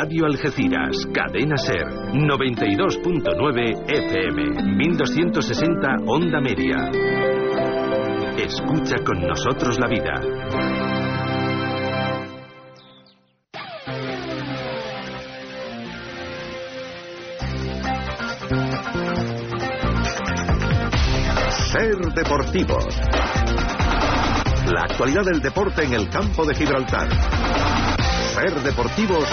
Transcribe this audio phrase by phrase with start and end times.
[0.00, 6.88] Radio Algeciras, Cadena Ser, 92.9 FM, 1260 Onda Media.
[8.36, 10.14] Escucha con nosotros la vida.
[21.72, 23.00] Ser Deportivos.
[24.72, 27.08] La actualidad del deporte en el campo de Gibraltar.
[28.36, 29.28] Ser Deportivos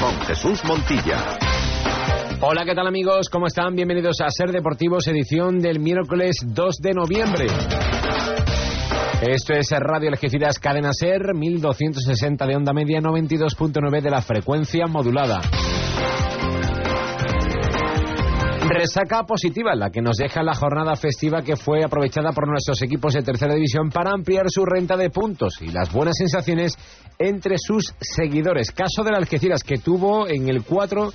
[0.00, 1.38] con Jesús Montilla.
[2.40, 3.28] Hola, ¿qué tal amigos?
[3.30, 3.74] ¿Cómo están?
[3.74, 7.46] Bienvenidos a Ser Deportivos, edición del miércoles 2 de noviembre.
[9.20, 15.40] Esto es Radio Algeciras Cadena Ser, 1260 de onda media, 92.9 de la frecuencia modulada.
[18.68, 23.14] Resaca positiva, la que nos deja la jornada festiva que fue aprovechada por nuestros equipos
[23.14, 26.74] de tercera división para ampliar su renta de puntos y las buenas sensaciones
[27.18, 28.70] entre sus seguidores.
[28.70, 31.10] Caso de la Algeciras que tuvo en el 4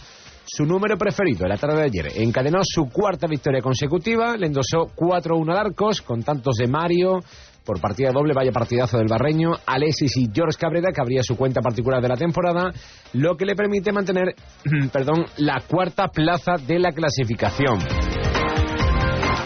[0.45, 2.07] su número preferido la tarde de ayer.
[2.15, 7.21] Encadenó su cuarta victoria consecutiva, le endosó 4-1 al Arcos con tantos de Mario,
[7.65, 11.61] por partida doble, vaya partidazo del Barreño, Alexis y George Cabrera, que abría su cuenta
[11.61, 12.71] particular de la temporada,
[13.13, 14.35] lo que le permite mantener,
[14.91, 18.12] perdón, la cuarta plaza de la clasificación.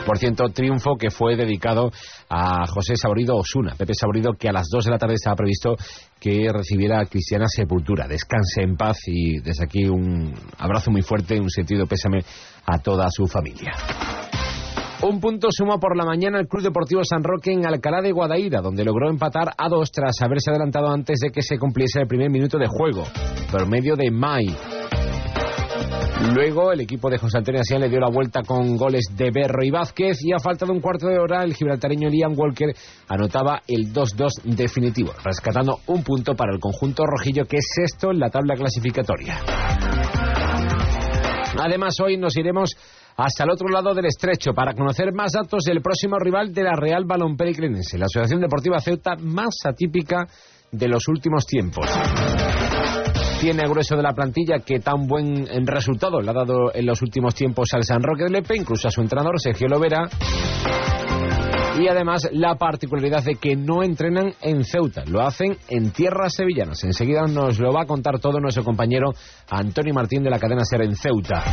[0.08, 1.92] Por cierto, triunfo que fue dedicado
[2.30, 5.76] a José Saborido Osuna, Pepe Saborido, que a las 2 de la tarde estaba previsto
[6.18, 8.08] que recibiera a Cristiana Sepultura.
[8.08, 12.20] Descanse en paz y desde aquí un abrazo muy fuerte, un sentido pésame
[12.66, 13.74] a toda su familia.
[15.04, 18.62] Un punto suma por la mañana el Club Deportivo San Roque en Alcalá de Guadaira,
[18.62, 22.30] donde logró empatar a dos tras haberse adelantado antes de que se cumpliese el primer
[22.30, 23.04] minuto de juego,
[23.52, 24.77] por medio de Mai.
[26.34, 29.64] Luego el equipo de José Antonio Asian le dio la vuelta con goles de Berro
[29.64, 32.74] y Vázquez y a falta de un cuarto de hora el gibraltareño Liam Walker
[33.08, 38.20] anotaba el 2-2 definitivo, rescatando un punto para el conjunto rojillo que es sexto en
[38.20, 39.40] la tabla clasificatoria.
[41.60, 42.72] Además hoy nos iremos
[43.16, 46.76] hasta el otro lado del estrecho para conocer más datos del próximo rival de la
[46.76, 50.28] Real Balompériclense, la Asociación Deportiva Ceuta más atípica
[50.72, 51.88] de los últimos tiempos.
[53.40, 57.36] Tiene grueso de la plantilla que tan buen resultado le ha dado en los últimos
[57.36, 60.10] tiempos al San Roque de Lepe, incluso a su entrenador Sergio Lovera.
[61.80, 66.84] Y además la particularidad de que no entrenan en Ceuta, lo hacen en tierras sevillanas.
[66.84, 69.12] Enseguida nos lo va a contar todo nuestro compañero
[69.52, 71.44] Antonio Martín de la cadena Ser en Ceuta.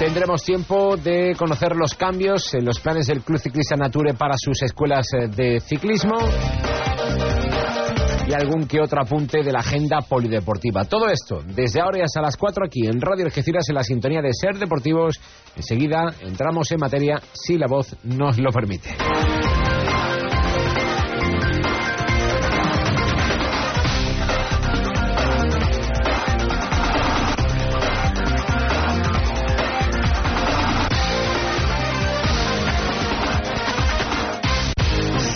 [0.00, 4.60] Tendremos tiempo de conocer los cambios en los planes del Club Ciclista Nature para sus
[4.62, 5.06] escuelas
[5.36, 6.16] de ciclismo
[8.28, 10.84] y algún que otro apunte de la agenda polideportiva.
[10.84, 14.20] Todo esto desde ahora y hasta las 4 aquí en Radio Algeciras en la sintonía
[14.20, 15.18] de Ser Deportivos.
[15.56, 18.90] Enseguida entramos en materia si la voz nos lo permite.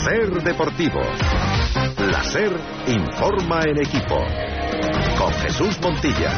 [0.05, 1.01] Ser Deportivo.
[2.23, 2.53] La SER
[2.87, 4.15] informa en equipo.
[5.19, 6.31] Con Jesús Montilla.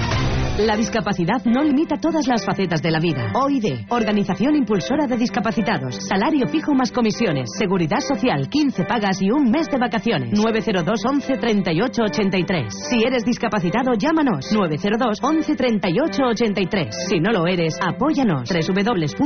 [0.58, 3.30] La discapacidad no limita todas las facetas de la vida.
[3.34, 5.96] OID, Organización Impulsora de Discapacitados.
[6.08, 7.50] Salario fijo más comisiones.
[7.58, 10.30] Seguridad social, 15 pagas y un mes de vacaciones.
[10.32, 12.74] 902 11 38 83.
[12.88, 14.50] Si eres discapacitado, llámanos.
[14.54, 16.96] 902 11 38 83.
[17.10, 18.48] Si no lo eres, apóyanos.
[18.48, 19.24] www.oid.es.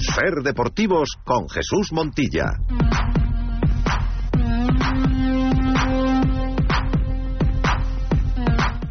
[0.00, 2.52] Ser Deportivos con Jesús Montilla.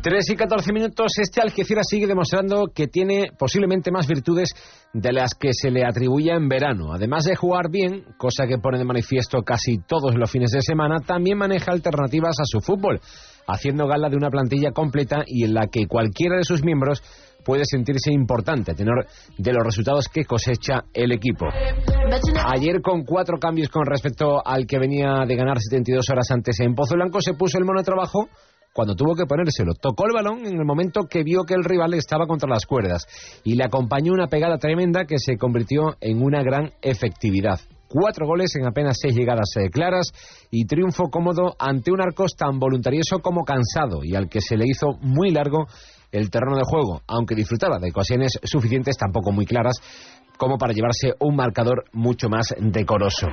[0.03, 4.49] Tres y 14 minutos, este Algeciras sigue demostrando que tiene posiblemente más virtudes
[4.93, 6.93] de las que se le atribuye en verano.
[6.93, 10.99] Además de jugar bien, cosa que pone de manifiesto casi todos los fines de semana,
[11.05, 12.99] también maneja alternativas a su fútbol,
[13.47, 17.01] haciendo gala de una plantilla completa y en la que cualquiera de sus miembros
[17.47, 19.07] puede sentirse importante a tenor
[19.37, 21.45] de los resultados que cosecha el equipo.
[22.45, 26.75] Ayer con cuatro cambios con respecto al que venía de ganar 72 horas antes en
[26.75, 28.27] Pozo Blanco se puso el mono trabajo
[28.73, 29.75] cuando tuvo que ponérselo.
[29.81, 33.05] Tocó el balón en el momento que vio que el rival estaba contra las cuerdas
[33.45, 37.61] y le acompañó una pegada tremenda que se convirtió en una gran efectividad.
[37.87, 40.11] cuatro goles en apenas seis llegadas claras
[40.51, 44.65] y triunfo cómodo ante un Arcos tan voluntarioso como cansado y al que se le
[44.67, 45.67] hizo muy largo
[46.11, 49.75] el terreno de juego, aunque disfrutaba de ocasiones suficientes, tampoco muy claras,
[50.37, 53.27] como para llevarse un marcador mucho más decoroso.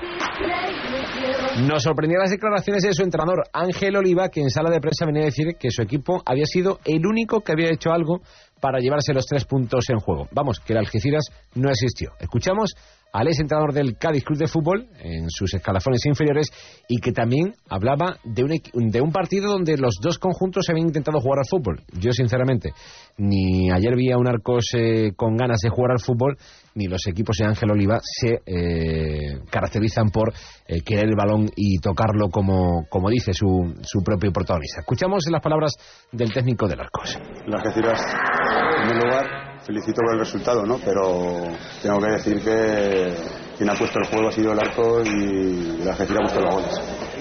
[1.62, 5.22] Nos sorprendió las declaraciones de su entrenador Ángel Oliva, que en sala de prensa venía
[5.22, 8.22] a decir que su equipo había sido el único que había hecho algo
[8.60, 10.26] para llevarse los tres puntos en juego.
[10.32, 12.10] Vamos, que el Algeciras no existió.
[12.18, 12.74] Escuchamos
[13.14, 13.38] al ex
[13.72, 16.48] del Cádiz Club de Fútbol en sus escalafones inferiores
[16.88, 21.20] y que también hablaba de un, de un partido donde los dos conjuntos habían intentado
[21.20, 21.80] jugar al fútbol.
[21.92, 22.72] Yo, sinceramente,
[23.16, 26.36] ni ayer vi a un Arcos eh, con ganas de jugar al fútbol,
[26.74, 30.32] ni los equipos de Ángel Oliva se eh, caracterizan por
[30.66, 34.80] eh, querer el balón y tocarlo como, como dice su, su propio protagonista.
[34.80, 35.74] Escuchamos las palabras
[36.10, 37.16] del técnico del Arcos.
[37.46, 40.78] Las en lugar, felicito por el resultado, ¿no?
[40.84, 41.42] Pero
[41.82, 43.14] tengo que decir que
[43.56, 46.54] quien ha puesto el juego ha sido el arco y la Algeciras ha puesto los
[46.54, 47.14] goles.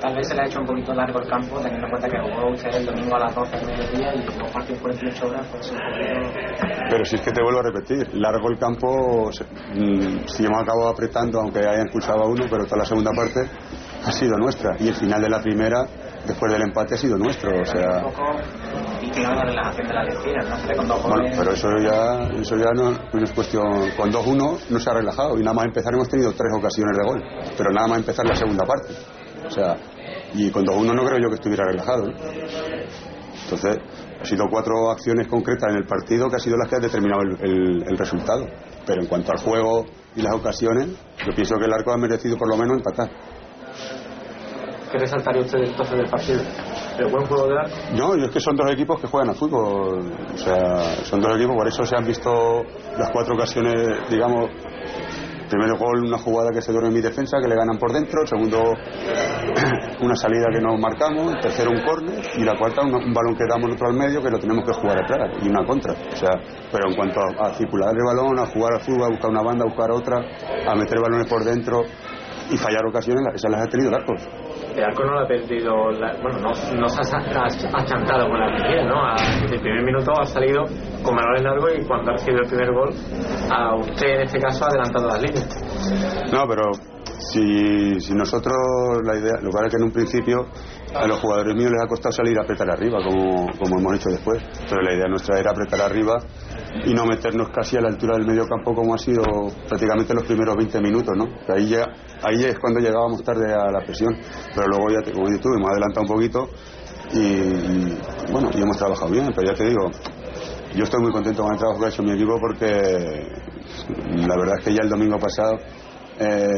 [0.00, 2.18] Tal vez se le ha hecho un poquito largo el campo, teniendo en cuenta que
[2.20, 5.70] jugó usted el domingo a las 12 del mediodía y partidos por 18 horas, pues
[5.70, 6.86] un poquito...
[6.90, 10.90] Pero si es que te vuelvo a repetir, largo el campo, mm, si hemos acabado
[10.90, 13.48] apretando, aunque hayan expulsado a uno, pero toda la segunda parte
[14.04, 14.76] ha sido nuestra.
[14.78, 15.86] Y el final de la primera,
[16.26, 17.50] después del empate, ha sido nuestro.
[17.60, 18.04] O sea,
[19.06, 20.76] y que la relajación de la lectura, ¿no?
[20.76, 23.90] Con dos bueno, pero eso ya, eso ya no, no es cuestión.
[23.96, 27.04] Con 2-1 no se ha relajado y nada más empezar hemos tenido tres ocasiones de
[27.04, 27.22] gol,
[27.56, 28.94] pero nada más empezar la segunda parte.
[29.46, 29.76] O sea,
[30.34, 32.06] y con 2-1 no creo yo que estuviera relajado.
[33.44, 33.78] Entonces,
[34.20, 37.22] ha sido cuatro acciones concretas en el partido que ha sido las que han determinado
[37.22, 38.44] el, el, el resultado.
[38.84, 39.84] Pero en cuanto al juego
[40.16, 40.88] y las ocasiones,
[41.24, 43.08] yo pienso que el arco ha merecido por lo menos empatar.
[44.90, 46.40] ¿Qué resaltaría usted entonces del partido?
[46.98, 47.96] ¿El buen juego de?
[47.96, 50.12] No, es que son dos equipos que juegan al fútbol.
[50.34, 52.62] O sea, son dos equipos, por eso se han visto
[52.98, 54.50] las cuatro ocasiones, digamos.
[55.48, 58.26] Primero gol, una jugada que se duerme en mi defensa, que le ganan por dentro.
[58.26, 58.58] Segundo,
[60.02, 61.38] una salida que no marcamos.
[61.40, 62.20] Tercero, un córner.
[62.36, 65.04] Y la cuarta, un, balón que damos nosotros al medio, que lo tenemos que jugar
[65.04, 65.38] atrás.
[65.40, 65.92] Y una contra.
[65.92, 66.32] O sea,
[66.72, 69.42] pero en cuanto a, a circular el balón, a jugar al fútbol, a buscar una
[69.42, 71.84] banda, a buscar otra, a meter balones por dentro
[72.50, 74.20] y fallar ocasiones, esas las ha tenido el Arcos.
[74.76, 78.38] El arco no lo ha perdido, la, bueno, no, no se ha, ha achantado con
[78.38, 79.06] la Argentina, ¿no?
[79.06, 79.16] A,
[79.50, 80.64] el primer minuto ha salido
[81.02, 82.90] con valor largo y cuando ha recibido el primer gol,
[83.50, 86.32] a usted en este caso ha adelantado las líneas.
[86.32, 86.64] No, pero
[87.18, 88.54] si, si nosotros,
[89.04, 90.46] la idea, lo cual es que en un principio
[90.94, 94.10] a los jugadores míos les ha costado salir a apretar arriba, como, como hemos hecho
[94.10, 96.18] después, pero la idea nuestra era apretar arriba
[96.84, 99.22] y no meternos casi a la altura del medio campo como ha sido
[99.68, 101.26] prácticamente los primeros 20 minutos, ¿no?
[101.48, 101.84] Ahí, ya,
[102.22, 104.16] ahí es cuando llegábamos tarde a la presión,
[104.54, 106.48] pero luego ya, como dices tú, hemos adelantado un poquito
[107.12, 109.90] y, bueno, y hemos trabajado bien, pero ya te digo,
[110.74, 112.66] yo estoy muy contento con el trabajo que ha hecho mi equipo porque
[114.16, 115.56] la verdad es que ya el domingo pasado
[116.18, 116.48] eh,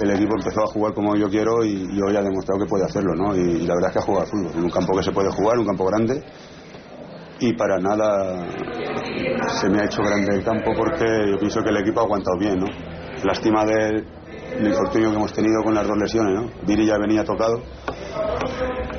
[0.00, 2.84] el, equipo empezó a jugar como yo quiero y, y, hoy ha demostrado que puede
[2.84, 3.34] hacerlo, ¿no?
[3.34, 5.66] Y, la verdad es que ha jugado fútbol, un campo que se puede jugar, un
[5.66, 6.22] campo grande
[7.40, 8.46] y para nada
[9.48, 12.38] se me ha hecho grande el campo porque yo pienso que el equipo ha aguantado
[12.38, 12.66] bien, ¿no?
[13.24, 14.04] Lástima del,
[14.56, 16.50] del infortunio que hemos tenido con las dos lesiones, ¿no?
[16.66, 17.62] Viri ya venía tocado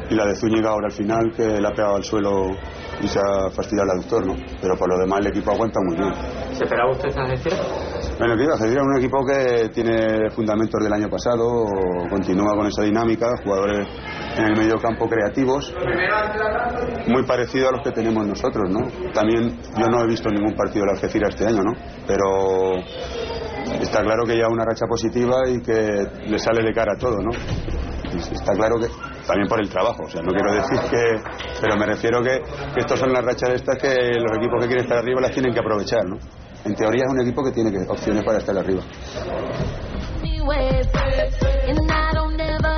[0.09, 2.47] y la de Zúñiga ahora al final que le ha pegado al suelo
[3.01, 4.35] y se ha fastidiado el aductor, ¿no?
[4.59, 6.13] Pero por lo demás el equipo aguanta muy bien.
[6.53, 7.55] ¿Se esperaba usted esta gestión?
[8.19, 11.63] Bueno, Algeciras es un equipo que tiene fundamentos del año pasado,
[12.09, 13.87] continúa con esa dinámica, jugadores
[14.37, 15.73] en el medio campo creativos,
[17.07, 18.81] muy parecido a los que tenemos nosotros, ¿no?
[19.13, 21.71] También yo no he visto ningún partido de Algeciras este año, ¿no?
[22.05, 22.75] Pero
[23.79, 27.19] está claro que ya una racha positiva y que le sale de cara a todo,
[27.23, 27.31] ¿no?
[28.19, 28.87] Está claro que
[29.25, 31.21] también por el trabajo, o sea, no quiero decir que,
[31.61, 32.41] pero me refiero que,
[32.73, 35.53] que estos son las rachas estas que los equipos que quieren estar arriba las tienen
[35.53, 36.17] que aprovechar, ¿no?
[36.65, 38.81] En teoría es un equipo que tiene opciones para estar arriba.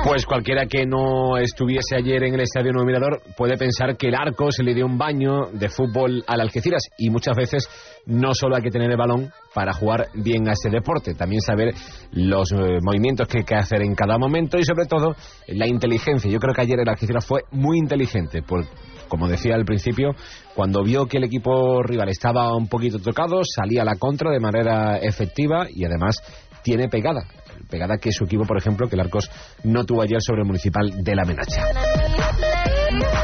[0.04, 4.14] Pues cualquiera que no estuviese ayer en el Estadio Nuevo Mirador puede pensar que el
[4.14, 7.68] arco se le dio un baño de fútbol al Algeciras y muchas veces
[8.06, 11.72] no solo hay que tener el balón para jugar bien a ese deporte, también saber
[12.12, 15.14] los eh, movimientos que hay que hacer en cada momento y sobre todo
[15.46, 16.30] la inteligencia.
[16.30, 18.64] Yo creo que ayer el Algeciras fue muy inteligente, por,
[19.12, 20.12] como decía al principio,
[20.54, 24.40] cuando vio que el equipo rival estaba un poquito tocado, salía a la contra de
[24.40, 26.16] manera efectiva y además
[26.62, 27.20] tiene pegada
[27.68, 29.30] pegada que su equipo, por ejemplo, que el Arcos
[29.64, 31.62] no tuvo ayer sobre el Municipal de La Menacha.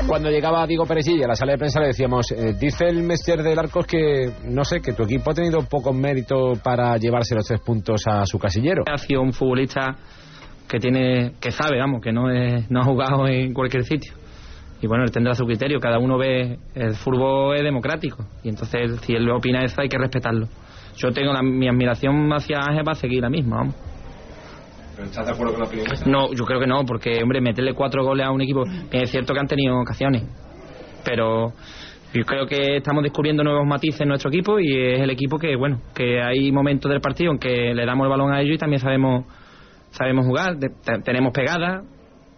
[0.07, 3.42] Cuando llegaba Diego Perezilla a la sala de prensa le decíamos, eh, dice el Mester
[3.42, 7.47] del Arcos que, no sé, que tu equipo ha tenido poco mérito para llevarse los
[7.47, 8.85] tres puntos a su casillero.
[8.87, 9.97] Ha sido un futbolista
[10.68, 12.28] que tiene, que sabe, vamos, que no,
[12.68, 14.12] no ha jugado en cualquier sitio.
[14.80, 19.00] Y bueno, él tendrá su criterio, cada uno ve, el fútbol es democrático, y entonces
[19.02, 20.47] si él opina eso hay que respetarlo.
[20.97, 23.75] Yo tengo la, mi admiración hacia Ángel para seguir la misma, vamos.
[25.02, 28.04] ¿Estás de acuerdo con la opinión No, yo creo que no, porque, hombre, meterle cuatro
[28.04, 30.25] goles a un equipo, es cierto que han tenido ocasiones,
[31.04, 31.52] pero
[32.14, 35.56] yo creo que estamos descubriendo nuevos matices en nuestro equipo y es el equipo que,
[35.56, 38.58] bueno, que hay momentos del partido en que le damos el balón a ellos y
[38.58, 39.25] también sabemos
[39.90, 40.56] sabemos jugar,
[41.04, 41.82] tenemos pegada.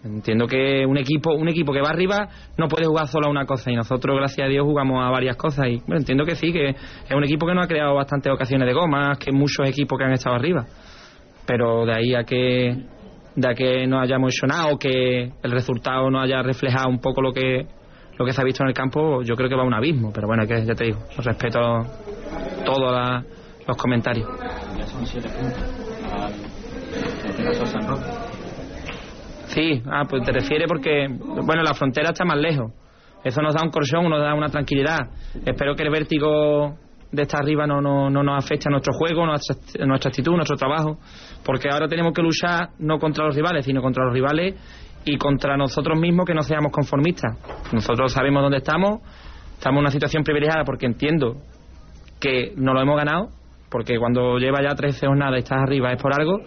[0.03, 3.45] Entiendo que un equipo un equipo que va arriba no puede jugar solo a una
[3.45, 6.53] cosa y nosotros, gracias a Dios, jugamos a varias cosas y bueno, entiendo que sí,
[6.53, 9.99] que es un equipo que nos ha creado bastantes ocasiones de goma, que muchos equipos
[9.99, 10.65] que han estado arriba.
[11.47, 12.77] Pero de ahí a que
[13.37, 17.01] de a que no hayamos hecho nada o que el resultado no haya reflejado un
[17.01, 17.67] poco lo que
[18.17, 20.13] lo que se ha visto en el campo, yo creo que va a un abismo.
[20.13, 21.59] Pero bueno, que ya te digo, respeto
[22.65, 23.25] todos
[23.67, 24.29] los comentarios.
[24.79, 25.81] Ya son siete puntos.
[27.39, 28.30] En este.
[29.51, 32.73] Sí, ah, pues te refieres porque, bueno, la frontera está más lejos.
[33.25, 34.99] Eso nos da un colchón, nos da una tranquilidad.
[35.45, 36.77] Espero que el vértigo
[37.11, 40.57] de estar arriba no, no, no nos afecte a nuestro juego, nuestra, nuestra actitud, nuestro
[40.57, 40.99] trabajo.
[41.45, 44.55] Porque ahora tenemos que luchar no contra los rivales, sino contra los rivales
[45.05, 47.37] y contra nosotros mismos que no seamos conformistas.
[47.73, 49.01] Nosotros sabemos dónde estamos,
[49.55, 51.37] estamos en una situación privilegiada porque entiendo
[52.21, 53.31] que no lo hemos ganado,
[53.71, 56.39] porque cuando lleva ya 13 jornadas y estás arriba es por algo.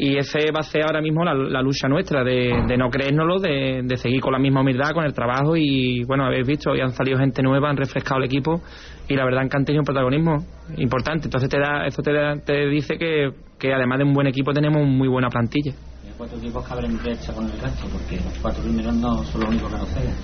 [0.00, 3.96] Y ese va a ser ahora mismo la, lucha nuestra, de, no creérnoslo, de, de,
[3.96, 5.56] seguir con la misma humildad, con el trabajo.
[5.56, 8.62] Y bueno, habéis visto, hoy han salido gente nueva, han refrescado el equipo
[9.08, 10.36] y la verdad que han tenido un protagonismo
[10.76, 11.26] importante.
[11.26, 12.12] Entonces te da, eso te,
[12.46, 15.72] te dice que, que además de un buen equipo tenemos muy buena plantilla
[16.18, 19.50] cuatro equipos que abren brecha con el resto, porque los cuatro primeros no son los
[19.50, 20.14] únicos que nos ceden.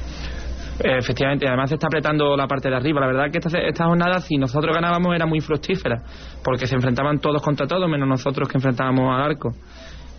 [0.79, 3.01] Efectivamente, además se está apretando la parte de arriba.
[3.01, 6.03] La verdad que esta, esta jornada, si nosotros ganábamos, era muy fructífera,
[6.43, 9.53] porque se enfrentaban todos contra todos, menos nosotros que enfrentábamos al arco.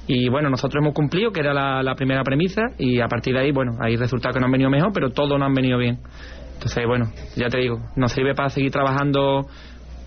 [0.07, 3.41] Y bueno, nosotros hemos cumplido, que era la, la primera premisa, y a partir de
[3.41, 5.99] ahí, bueno, hay resultados que no han venido mejor, pero todos no han venido bien.
[6.53, 9.47] Entonces, bueno, ya te digo, nos sirve para seguir trabajando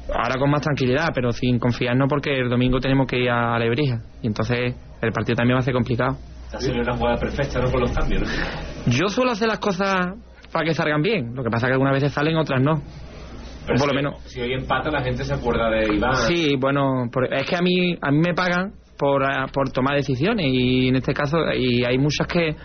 [0.09, 4.01] ahora con más tranquilidad, pero sin confiarnos porque el domingo tenemos que ir a Lebrija.
[4.23, 6.17] Y entonces el partido también va a ser complicado.
[6.47, 7.71] Está siendo una jugada perfecta, ¿no?
[7.71, 8.93] Con los cambios, ¿no?
[8.93, 10.15] Yo suelo hacer las cosas
[10.53, 11.35] para que salgan bien.
[11.35, 12.83] Lo que pasa es que algunas veces salen, otras no.
[13.67, 14.21] Pero por lo menos.
[14.25, 16.17] Si hoy empata, la gente se acuerda de Iván.
[16.27, 20.47] Sí, bueno, es que a mí, a mí me pagan por, ah, por tomar decisiones
[20.49, 22.57] y en este caso, y hay muchas que,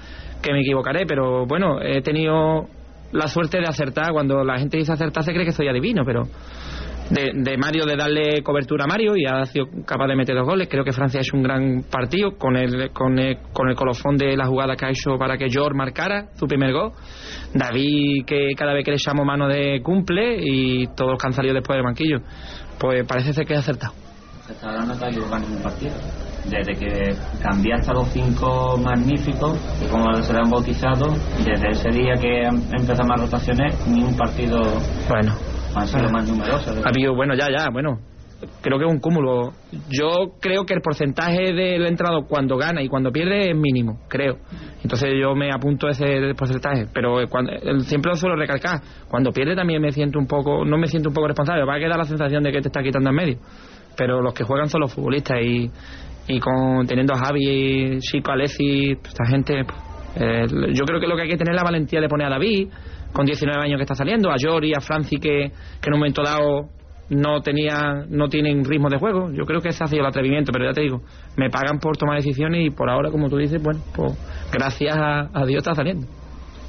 [0.41, 2.67] que me equivocaré, pero bueno, he tenido
[3.11, 4.11] la suerte de acertar.
[4.11, 6.23] Cuando la gente dice acertar, se cree que soy adivino, pero
[7.09, 10.67] de, Mario de darle cobertura a Mario y ha sido capaz de meter dos goles.
[10.69, 14.35] Creo que Francia hecho un gran partido con el, con el, con el colofón de
[14.35, 16.91] la jugada que ha hecho para que George marcara su primer gol.
[17.53, 21.33] David, que cada vez que le echamos mano de cumple y todos los que han
[21.33, 22.19] salido después del banquillo.
[22.79, 23.93] Pues parece ser que ha acertado.
[24.61, 25.93] Ahora no te ha equivocado ningún partido.
[26.43, 29.57] Desde que cambiaste a los cinco magníficos,
[29.89, 31.07] como se le han bautizado,
[31.45, 34.59] desde ese día que empezamos las rotaciones, ni un partido.
[35.07, 35.35] Bueno,
[35.75, 36.85] han sido más numerosas.
[36.85, 37.99] Ha habido, bueno, ya, ya, bueno.
[38.61, 39.53] Creo que es un cúmulo.
[39.89, 44.37] Yo creo que el porcentaje del entrado cuando gana y cuando pierde es mínimo, creo.
[44.81, 46.87] Entonces yo me apunto a ese porcentaje.
[46.93, 48.81] Pero cuando, siempre lo suelo recalcar.
[49.07, 51.63] Cuando pierde también me siento un poco, no me siento un poco responsable.
[51.63, 53.37] Va a quedar la sensación de que te está quitando en medio.
[53.95, 55.71] Pero los que juegan son los futbolistas y,
[56.27, 59.61] y con teniendo a Javi, Chico, Alessi, esta gente.
[60.15, 62.31] Eh, yo creo que lo que hay que tener es la valentía de poner a
[62.31, 62.67] David
[63.13, 65.51] con 19 años que está saliendo, a Jory, a Franci que,
[65.81, 66.69] que en un momento dado
[67.09, 69.31] no tenía no tienen ritmo de juego.
[69.31, 71.01] Yo creo que ese ha sido el atrevimiento, pero ya te digo,
[71.37, 74.13] me pagan por tomar decisiones y por ahora, como tú dices, bueno, pues
[74.51, 76.07] gracias a, Dios está saliendo.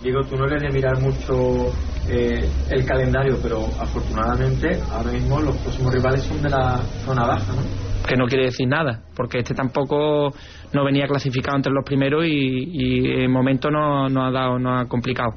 [0.02, 1.72] Digo, tú no eres de mirar mucho
[2.10, 7.52] eh, el calendario, pero afortunadamente ahora mismo los próximos rivales son de la zona baja,
[7.54, 7.62] ¿no?
[8.06, 10.30] Que no quiere decir nada, porque este tampoco
[10.74, 14.76] no venía clasificado entre los primeros y, y en momento no, no ha dado, no
[14.76, 15.30] ha complicado.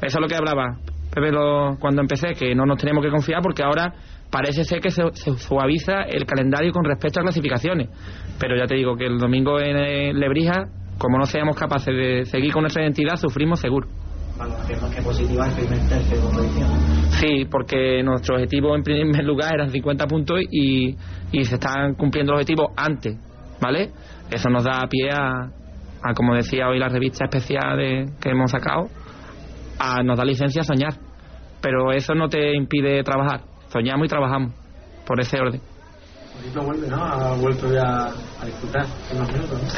[0.00, 0.78] Eso es lo que hablaba
[1.12, 1.30] Pepe
[1.78, 3.92] cuando empecé, que no nos tenemos que confiar porque ahora
[4.30, 5.02] parece ser que se,
[5.38, 7.88] suaviza el calendario con respecto a clasificaciones.
[8.38, 10.64] Pero ya te digo que el domingo en Lebrija,
[10.98, 13.88] como no seamos capaces de seguir con nuestra identidad, sufrimos seguro.
[17.18, 20.94] Sí, porque nuestro objetivo en primer lugar eran 50 puntos y,
[21.32, 23.16] y se están cumpliendo los objetivos antes,
[23.60, 23.90] ¿vale?
[24.30, 25.50] Eso nos da pie a,
[26.02, 28.88] a como decía hoy la revista especial de, que hemos sacado,
[29.78, 30.94] a, nos da licencia a soñar.
[31.60, 33.42] Pero eso no te impide trabajar.
[33.68, 34.54] Soñamos y trabajamos
[35.06, 35.60] por ese orden.
[36.64, 37.02] vuelve, ¿no?
[37.02, 38.86] Ha vuelto ya a disfrutar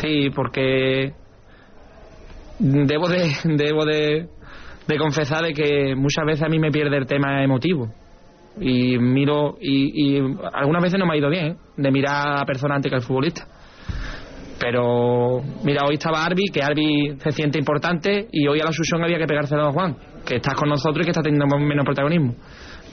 [0.01, 1.15] Sí, porque
[2.59, 4.29] debo de debo de,
[4.87, 7.89] de confesar de que muchas veces a mí me pierde el tema emotivo
[8.61, 11.57] y miro y, y algunas veces no me ha ido bien ¿eh?
[11.77, 13.47] de mirar a la persona antes que al futbolista
[14.61, 19.03] pero mira, hoy estaba Arbi, que Arbi se siente importante, y hoy a la Susón
[19.03, 22.35] había que pegárselo a Juan, que está con nosotros y que está teniendo menos protagonismo.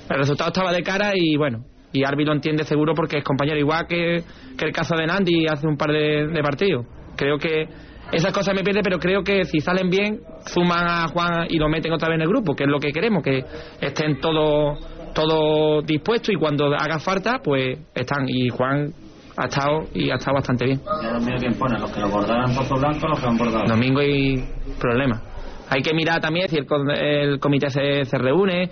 [0.09, 3.57] El resultado estaba de cara y bueno, Y Arbi lo entiende seguro porque es compañero,
[3.57, 4.23] igual que,
[4.57, 6.85] que el caso de Nandi hace un par de, partidos.
[7.17, 7.67] Creo que
[8.13, 11.67] esas cosas me pierde, pero creo que si salen bien, suman a Juan y lo
[11.67, 13.43] meten otra vez en el grupo, que es lo que queremos, que
[13.81, 14.79] estén todos
[15.13, 18.29] todo dispuestos y cuando haga falta, pues están.
[18.29, 18.93] Y Juan
[19.37, 20.81] ha estado y ha estado bastante bien.
[21.03, 23.65] Ya domingo quién pone, los que lo bordaran pozo blanco los que han bordado.
[23.67, 24.43] Domingo hay
[24.79, 25.21] problema.
[25.69, 26.65] Hay que mirar también si el,
[26.99, 28.69] el comité se, se reúne.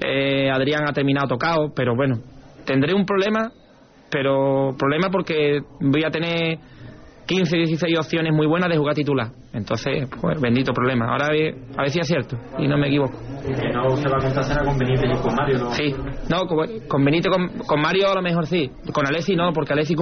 [0.00, 2.16] eh, Adrián ha terminado tocado, pero bueno,
[2.64, 3.50] tendré un problema,
[4.10, 6.58] pero problema porque voy a tener
[7.26, 9.28] 15, 16 opciones muy buenas de jugar titular.
[9.52, 11.06] Entonces, pues bendito problema.
[11.10, 13.18] Ahora a ver, a ver si es cierto y no me equivoco.
[13.42, 15.70] Que no se va a contar será con Benítez y con Mario, ¿no?
[15.72, 15.94] Sí,
[16.30, 18.70] no, con, con con, con Mario a lo mejor sí.
[18.92, 19.94] Con Alessi no, porque Alessi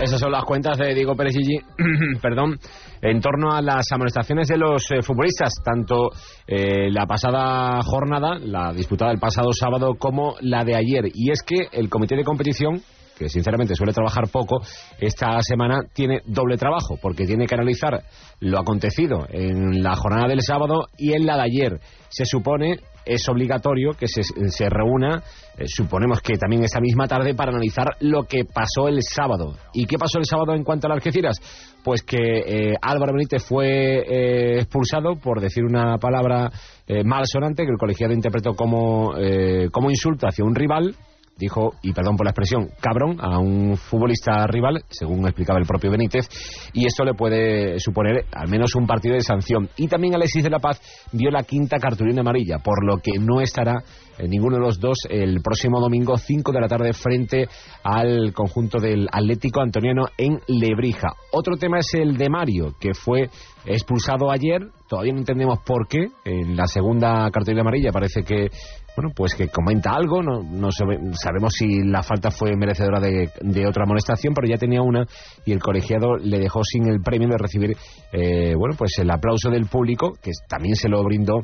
[0.00, 1.58] Esas son las cuentas de Diego Pérez Gigi,
[2.22, 2.58] perdón,
[3.00, 6.10] en torno a las amonestaciones de los eh, futbolistas, tanto
[6.46, 11.10] eh, la pasada jornada, la disputada el pasado sábado, como la de ayer.
[11.14, 12.82] Y es que el comité de competición
[13.16, 14.60] que sinceramente suele trabajar poco,
[14.98, 18.02] esta semana tiene doble trabajo, porque tiene que analizar
[18.40, 21.80] lo acontecido en la jornada del sábado y en la de ayer.
[22.08, 25.22] Se supone, es obligatorio que se, se reúna,
[25.56, 29.54] eh, suponemos que también esta misma tarde, para analizar lo que pasó el sábado.
[29.72, 31.36] ¿Y qué pasó el sábado en cuanto a las Algeciras?
[31.82, 36.50] Pues que eh, Álvaro Benítez fue eh, expulsado por decir una palabra
[36.86, 40.94] eh, malsonante que el colegiado interpretó como, eh, como insulto hacia un rival
[41.36, 45.90] dijo, y perdón por la expresión, cabrón a un futbolista rival, según explicaba el propio
[45.90, 46.28] Benítez,
[46.72, 49.68] y esto le puede suponer al menos un partido de sanción.
[49.76, 50.80] Y también Alexis de la Paz
[51.12, 53.82] vio la quinta cartulina amarilla, por lo que no estará
[54.18, 57.48] en ninguno de los dos el próximo domingo 5 de la tarde frente
[57.82, 61.08] al conjunto del Atlético Antoniano en Lebrija.
[61.32, 63.28] Otro tema es el de Mario, que fue
[63.66, 68.50] expulsado ayer, todavía no entendemos por qué, en la segunda cartulina amarilla parece que
[68.96, 73.28] bueno, pues que comenta algo, no, no sabe- sabemos si la falta fue merecedora de,
[73.40, 75.04] de otra amonestación, pero ya tenía una
[75.44, 77.76] y el colegiado le dejó sin el premio de recibir,
[78.12, 81.40] eh, bueno, pues el aplauso del público, que también se lo brindó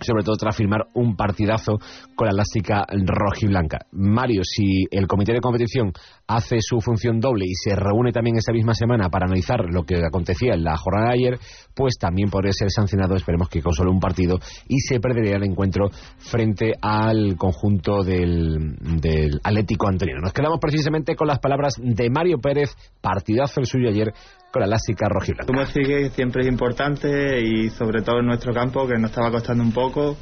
[0.00, 1.78] sobre todo tras firmar un partidazo
[2.14, 3.86] con la elástica rojiblanca.
[3.92, 5.92] Mario, si el comité de competición
[6.26, 9.96] hace su función doble y se reúne también esta misma semana para analizar lo que
[9.96, 11.38] acontecía en la jornada de ayer,
[11.74, 15.44] pues también podría ser sancionado, esperemos que con solo un partido, y se perdería el
[15.44, 20.20] encuentro frente al conjunto del, del Atlético Antonino.
[20.20, 24.12] Nos quedamos precisamente con las palabras de Mario Pérez, partidazo el suyo ayer
[24.50, 25.46] con la elástica rojiblanca.
[25.46, 29.62] Como sigue siempre es importante y sobre todo en nuestro campo que nos estaba costando
[29.62, 30.16] un poco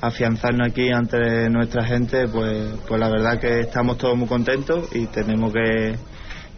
[0.00, 5.06] afianzarnos aquí ante nuestra gente pues pues la verdad que estamos todos muy contentos y
[5.06, 5.96] tenemos que,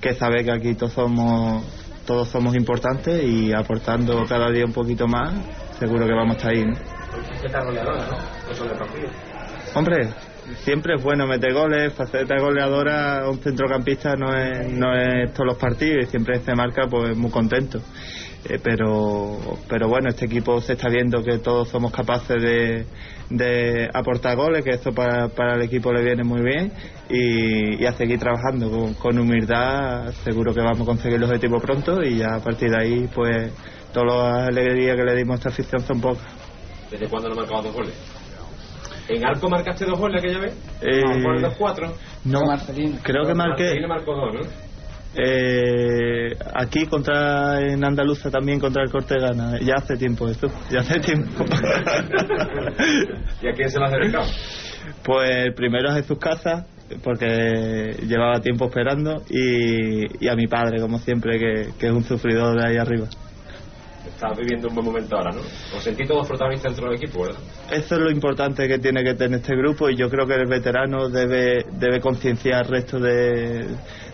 [0.00, 1.64] que saber que aquí todos somos
[2.06, 5.32] todos somos importantes y aportando cada día un poquito más
[5.78, 6.74] seguro que vamos a estar ahí ¿no?
[8.64, 9.08] De partido.
[9.74, 10.08] Hombre,
[10.62, 15.59] siempre es bueno meter goles, faceta goleadora, un centrocampista no es, no es todos los
[15.59, 17.80] partidos y siempre se marca pues muy contento.
[18.46, 22.85] Eh, pero, pero bueno, este equipo se está viendo que todos somos capaces de,
[23.30, 26.70] de aportar goles, que esto para, para el equipo le viene muy bien
[27.09, 31.59] y, y a seguir trabajando con, con humildad, seguro que vamos a conseguir el objetivo
[31.59, 33.50] pronto y ya a partir de ahí pues
[33.94, 36.26] todas las alegrías que le dimos a esta afición son pocas.
[36.90, 38.13] ¿Desde cuándo no marcabas dos goles?
[39.08, 40.54] ¿En arco marcaste dos goles aquella vez?
[40.80, 41.92] Eh, ¿O por los cuatro?
[42.24, 42.40] No,
[43.02, 44.40] creo que marqué Marcelino marcó dos, ¿no?
[45.16, 49.58] eh, aquí contra en Andaluza también contra el Cortegana.
[49.60, 51.44] Ya hace tiempo esto, ya hace tiempo.
[53.42, 54.26] ¿Y a quién se lo has dedicado?
[55.02, 56.66] pues primero a Jesús Casa
[57.02, 62.04] porque llevaba tiempo esperando y, y a mi padre como siempre que, que es un
[62.04, 63.06] sufridor de ahí arriba.
[64.06, 65.40] Estás viviendo un buen momento ahora, ¿no?
[65.76, 67.40] Os sentí todos protagonistas dentro del equipo, ¿verdad?
[67.70, 70.46] Eso es lo importante que tiene que tener este grupo y yo creo que el
[70.46, 73.66] veterano debe, debe concienciar al resto de,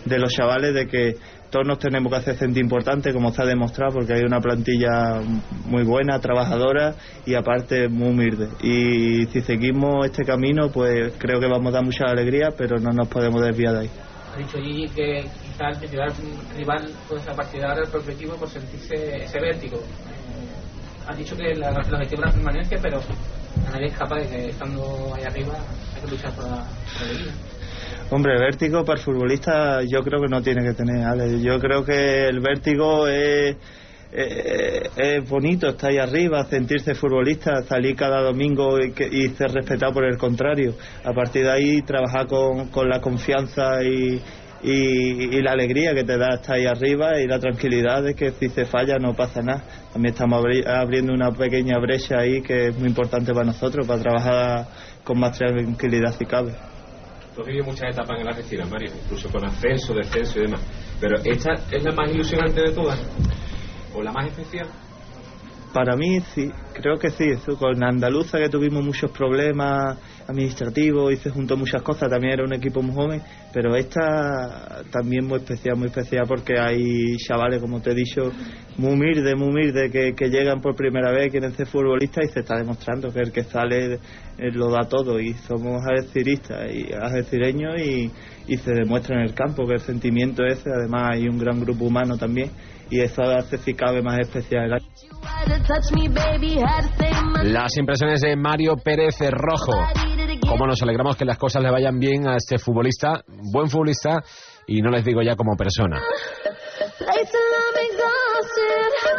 [0.05, 1.15] de los chavales de que
[1.51, 5.21] todos nos tenemos que hacer sentir importantes como ha demostrado porque hay una plantilla
[5.65, 8.47] muy buena, trabajadora y aparte muy humilde.
[8.61, 12.91] Y si seguimos este camino pues creo que vamos a dar mucha alegría pero no
[12.91, 13.89] nos podemos desviar de ahí.
[14.33, 16.13] Ha dicho Gigi que quizá el principal
[16.55, 19.77] rival con esa partida era el objetivo por sentirse ese vértigo.
[19.77, 23.01] Eh, ha dicho que la, el objetivo la permanencia, pero
[23.71, 25.53] nadie es capaz de que estando ahí arriba
[25.95, 26.65] hay que luchar por la,
[26.97, 27.33] por la.
[28.11, 31.41] Hombre, vértigo para el futbolista yo creo que no tiene que tener, Ale.
[31.41, 33.55] Yo creo que el vértigo es,
[34.13, 39.51] eh, es bonito estar ahí arriba, sentirse futbolista, salir cada domingo y, que- y ser
[39.51, 40.73] respetado por el contrario.
[41.03, 44.21] A partir de ahí trabajar con, con la confianza y,
[44.63, 48.49] y, la alegría que te da estar ahí arriba y la tranquilidad de que si
[48.49, 49.63] se falla no pasa nada.
[49.93, 54.01] También estamos abri- abriendo una pequeña brecha ahí que es muy importante para nosotros, para
[54.01, 54.65] trabajar
[55.03, 56.51] con más tranquilidad si cabe.
[57.33, 60.61] Tú has vivido muchas etapas en la Algeciras, Mario, incluso con ascenso, descenso y demás.
[60.99, 62.99] Pero esta es la más ilusionante de todas,
[63.93, 64.67] o la más especial.
[65.73, 67.23] Para mí sí, creo que sí.
[67.29, 72.43] Eso, Con Andaluza que tuvimos muchos problemas administrativos y se juntó muchas cosas, también era
[72.43, 73.21] un equipo muy joven,
[73.53, 78.31] pero esta también muy especial, muy especial porque hay chavales, como te he dicho,
[78.77, 82.39] muy humildes, muy humildes, que, que llegan por primera vez, quieren ser futbolistas y se
[82.41, 87.79] está demostrando que el que sale eh, lo da todo y somos algeciristas y algecireños
[87.79, 88.11] y,
[88.51, 91.85] y se demuestra en el campo que el sentimiento ese, además hay un gran grupo
[91.85, 92.51] humano también
[92.89, 94.73] y eso hace si cabe más especial el.
[97.43, 99.71] Las impresiones de Mario Pérez Rojo.
[100.45, 104.21] Cómo nos alegramos que las cosas le vayan bien a este futbolista, buen futbolista,
[104.67, 106.01] y no les digo ya como persona.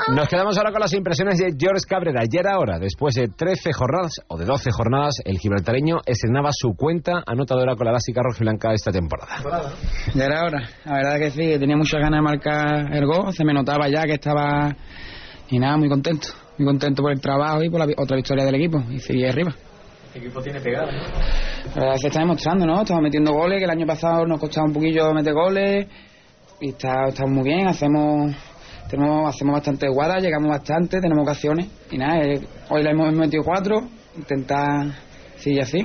[0.08, 2.22] Nos quedamos ahora con las impresiones de George Cabrera.
[2.22, 7.22] Ayer ahora, después de 13 jornadas o de 12 jornadas, el gibraltareño estrenaba su cuenta
[7.24, 9.36] anotadora con la básica rojiblanca esta temporada.
[10.14, 13.32] Ya era hora, la verdad que sí, que tenía muchas ganas de marcar el gol,
[13.32, 14.74] se me notaba ya que estaba...
[15.50, 18.56] Y nada, muy contento, muy contento por el trabajo y por la otra victoria del
[18.56, 19.54] equipo, y seguir arriba.
[20.14, 20.90] El equipo tiene pegada.
[21.76, 21.96] ¿no?
[21.98, 22.82] Se está demostrando, ¿no?
[22.82, 25.86] Estamos metiendo goles, que el año pasado nos costaba un poquillo meter goles,
[26.60, 28.34] y está, estamos muy bien, hacemos
[28.88, 33.42] tenemos hacemos bastante guadas, llegamos bastante, tenemos ocasiones, y nada, eh, hoy le hemos metido
[33.44, 34.86] cuatro, intentar
[35.36, 35.78] seguir así.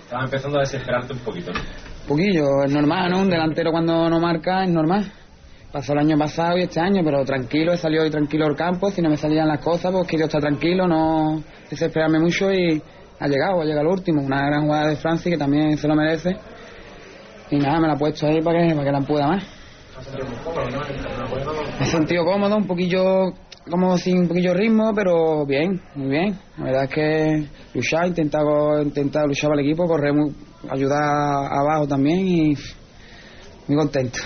[0.00, 1.60] Estaba empezando a desesperarte un poquito, ¿no?
[2.06, 3.20] poquillo, es normal, ¿no?
[3.22, 5.12] Un delantero cuando no marca es normal.
[5.72, 8.90] Pasó el año pasado y este año, pero tranquilo, he salido hoy tranquilo al campo,
[8.90, 12.80] si no me salían las cosas, pues quiero estar tranquilo, no desesperarme mucho y
[13.18, 15.96] ha llegado, ha llegado el último, una gran jugada de Francia que también se lo
[15.96, 16.30] merece.
[17.50, 19.55] Y nada, me la he puesto ahí para que, para que la pueda más.
[21.78, 23.32] Me he sentido cómodo, un poquillo
[23.70, 26.38] como sin un poquillo ritmo, pero bien, muy bien.
[26.58, 28.42] La verdad es que luchar, intentar,
[28.82, 30.12] intentar luchar para el equipo, correr,
[30.70, 32.54] ayudar abajo también y
[33.68, 34.18] muy contento.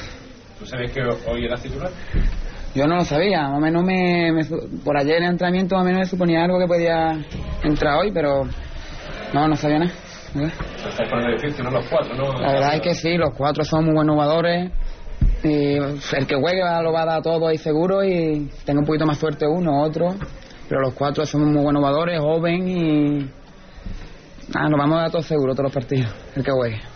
[0.58, 1.90] ¿Tú sabes que hoy eras titular?
[2.74, 4.44] Yo no lo sabía, más o menos me, me
[4.84, 7.18] por ayer en el entrenamiento más o menos me suponía algo que podía
[7.64, 8.44] entrar hoy, pero
[9.32, 9.92] no, no sabía nada.
[10.34, 10.52] ¿verdad?
[11.72, 12.32] Los cuatro, ¿no?
[12.40, 14.70] La verdad es que sí, los cuatro son muy buenos jugadores.
[15.42, 19.06] Y el que juegue lo va a dar todo ahí seguro y tenga un poquito
[19.06, 20.14] más suerte uno, otro.
[20.68, 23.30] Pero los cuatro son muy buenos jugadores, joven y.
[24.52, 26.89] Nada, nos vamos a dar todo seguro todos los partidos, el que juegue.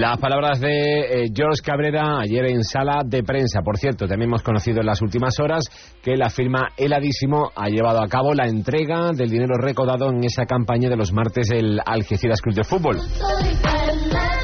[0.00, 3.60] Las palabras de eh, George Cabrera ayer en sala de prensa.
[3.60, 5.62] Por cierto, también hemos conocido en las últimas horas
[6.02, 10.46] que la firma Heladísimo ha llevado a cabo la entrega del dinero recaudado en esa
[10.46, 12.96] campaña de los martes del Algeciras Club de Fútbol.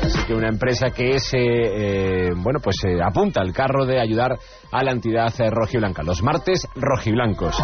[0.02, 3.98] Así que una empresa que es, eh, eh, bueno, pues eh, apunta al carro de
[3.98, 4.36] ayudar
[4.70, 6.02] a la entidad eh, rojiblanca.
[6.02, 7.56] Los martes rojiblancos.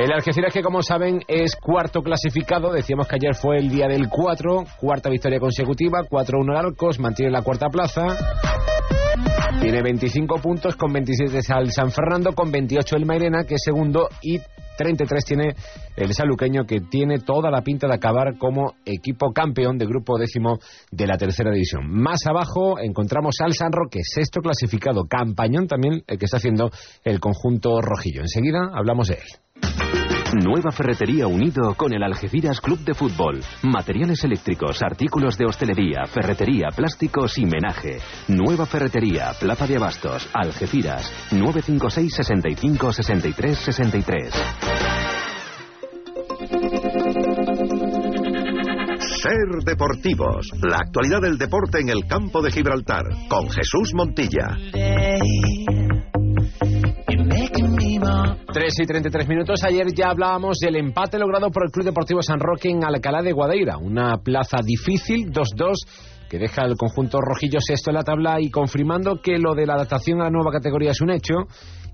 [0.00, 4.08] El Algeciras que como saben es cuarto clasificado, decíamos que ayer fue el día del
[4.08, 8.16] 4, cuarta victoria consecutiva, 4-1 al Arcos, mantiene la cuarta plaza,
[9.58, 13.62] tiene 25 puntos, con 27 está el San Fernando, con 28 el Mairena que es
[13.64, 14.38] segundo y
[14.76, 15.54] 33 tiene
[15.96, 20.58] el saluqueño que tiene toda la pinta de acabar como equipo campeón de grupo décimo
[20.90, 21.90] de la tercera división.
[21.90, 26.70] Más abajo encontramos al San Roque, sexto clasificado, campañón también el que está haciendo
[27.04, 28.22] el conjunto rojillo.
[28.22, 30.09] Enseguida hablamos de él.
[30.32, 33.40] Nueva Ferretería Unido con el Algeciras Club de Fútbol.
[33.62, 37.98] Materiales eléctricos, artículos de hostelería, ferretería, plásticos y menaje.
[38.28, 41.12] Nueva Ferretería, Plaza de Abastos, Algeciras.
[41.32, 44.34] 956 65 63 63.
[49.20, 54.56] Ser Deportivos, la actualidad del deporte en el campo de Gibraltar, con Jesús Montilla.
[58.52, 59.62] 3 y 33 minutos.
[59.62, 63.32] Ayer ya hablábamos del empate logrado por el Club Deportivo San Roque en Alcalá de
[63.32, 63.78] Guadaira.
[63.78, 65.74] Una plaza difícil, 2-2,
[66.28, 69.74] que deja al conjunto rojillo sexto en la tabla y confirmando que lo de la
[69.74, 71.34] adaptación a la nueva categoría es un hecho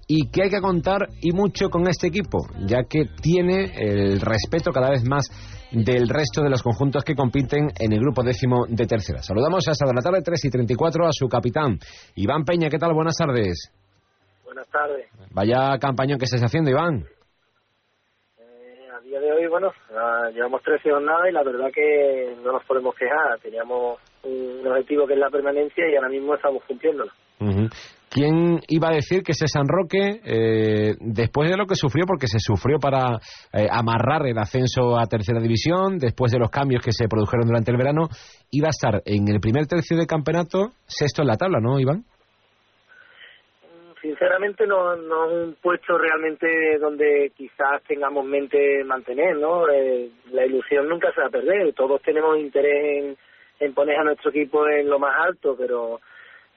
[0.06, 4.70] y que hay que contar y mucho con este equipo, ya que tiene el respeto
[4.70, 5.26] cada vez más
[5.72, 9.22] del resto de los conjuntos que compiten en el grupo décimo de tercera.
[9.22, 11.78] Saludamos hasta de la tarde 3 y 34 a su capitán,
[12.14, 12.70] Iván Peña.
[12.70, 12.94] ¿Qué tal?
[12.94, 13.72] Buenas tardes.
[14.56, 15.06] Buenas tardes.
[15.34, 17.04] Vaya campañón que estáis haciendo, Iván.
[18.38, 22.52] Eh, a día de hoy, bueno, ah, llevamos 13 jornadas y la verdad que no
[22.52, 23.38] nos podemos quejar.
[23.42, 27.12] Teníamos un objetivo que es la permanencia y ahora mismo estamos cumpliéndolo.
[28.08, 32.26] ¿Quién iba a decir que ese San Roque, eh, después de lo que sufrió, porque
[32.26, 33.18] se sufrió para
[33.52, 37.72] eh, amarrar el ascenso a tercera división, después de los cambios que se produjeron durante
[37.72, 38.08] el verano,
[38.50, 42.06] iba a estar en el primer tercio de campeonato, sexto en la tabla, ¿no, Iván?
[44.06, 49.68] Sinceramente no, no es un puesto realmente donde quizás tengamos mente mantener, ¿no?
[49.68, 53.16] Eh, la ilusión nunca se va a perder, todos tenemos interés en,
[53.58, 56.00] en poner a nuestro equipo en lo más alto, pero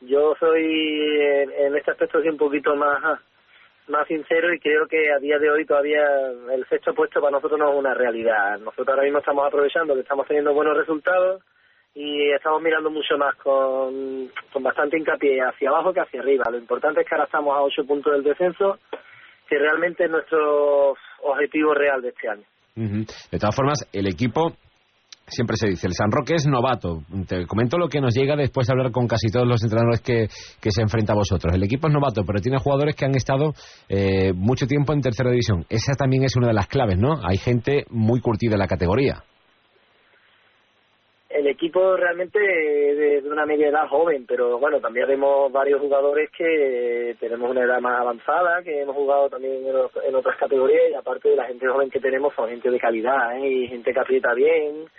[0.02, 3.20] yo soy en, en este aspecto un poquito más
[3.88, 6.06] más sincero y creo que a día de hoy todavía
[6.52, 8.60] el sexto puesto para nosotros no es una realidad.
[8.60, 11.42] Nosotros ahora mismo estamos aprovechando que estamos teniendo buenos resultados
[11.94, 16.46] y estamos mirando mucho más con, con bastante hincapié hacia abajo que hacia arriba.
[16.52, 18.80] Lo importante es que ahora estamos a ocho puntos del descenso,
[19.48, 22.44] que realmente es nuestro objetivo real de este año.
[22.76, 24.54] De todas formas, el equipo
[25.30, 27.04] siempre se dice, el San Roque es novato.
[27.28, 30.28] Te comento lo que nos llega después de hablar con casi todos los entrenadores que,
[30.62, 31.54] que se enfrenta a vosotros.
[31.54, 33.54] El equipo es novato, pero tiene jugadores que han estado
[33.88, 35.66] eh, mucho tiempo en tercera división.
[35.70, 37.20] Esa también es una de las claves, ¿no?
[37.24, 39.24] Hay gente muy curtida en la categoría.
[41.40, 46.30] El equipo realmente de, de una media edad joven, pero bueno, también vemos varios jugadores
[46.38, 49.74] que tenemos una edad más avanzada, que hemos jugado también en,
[50.06, 53.38] en otras categorías y aparte de la gente joven que tenemos son gente de calidad
[53.38, 53.48] ¿eh?
[53.48, 54.90] y gente que aprieta bien,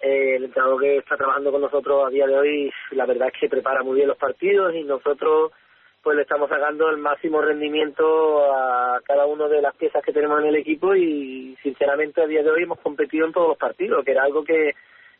[0.00, 3.38] eh, el entrenador que está trabajando con nosotros a día de hoy, la verdad es
[3.38, 5.52] que prepara muy bien los partidos y nosotros
[6.02, 10.40] pues le estamos sacando el máximo rendimiento a cada una de las piezas que tenemos
[10.40, 14.02] en el equipo y sinceramente a día de hoy hemos competido en todos los partidos,
[14.06, 14.72] que era algo que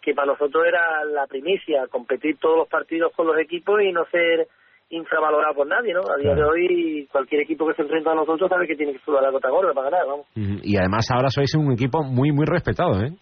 [0.02, 4.04] que para nosotros era la primicia, competir todos los partidos con los equipos y no
[4.06, 4.48] ser
[4.90, 6.00] infravalorado por nadie, ¿no?
[6.00, 8.98] A día de hoy cualquier equipo que se enfrenta a nosotros sabe que tiene que
[8.98, 10.26] sudar la gota gorda para ganar, vamos.
[10.34, 13.12] Y además ahora sois un equipo muy, muy respetado, ¿eh?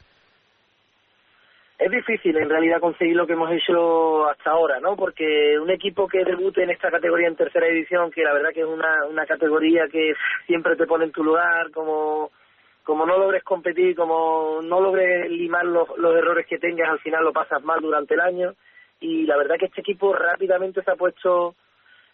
[1.78, 4.96] Es difícil en realidad conseguir lo que hemos hecho hasta ahora, ¿no?
[4.96, 8.60] Porque un equipo que debute en esta categoría en tercera división, que la verdad que
[8.60, 10.12] es una, una categoría que
[10.46, 12.30] siempre te pone en tu lugar, como
[12.84, 17.24] como no logres competir, como no logres limar los, los errores que tengas, al final
[17.24, 18.54] lo pasas mal durante el año.
[19.00, 21.54] Y la verdad que este equipo rápidamente se ha puesto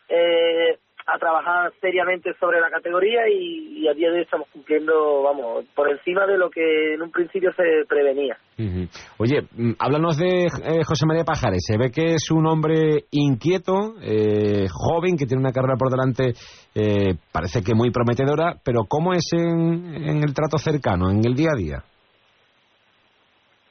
[0.08, 5.22] eh, a trabajar seriamente sobre la categoría y, y, a día de hoy estamos cumpliendo,
[5.22, 8.36] vamos, por encima de lo que en un principio se prevenía.
[9.18, 11.64] Oye, mm, háblanos de eh, José María Pajares.
[11.64, 16.32] Se ve que es un hombre inquieto, eh, joven, que tiene una carrera por delante,
[16.74, 21.34] eh, parece que muy prometedora, pero ¿cómo es en, en el trato cercano, en el
[21.34, 21.84] día a día?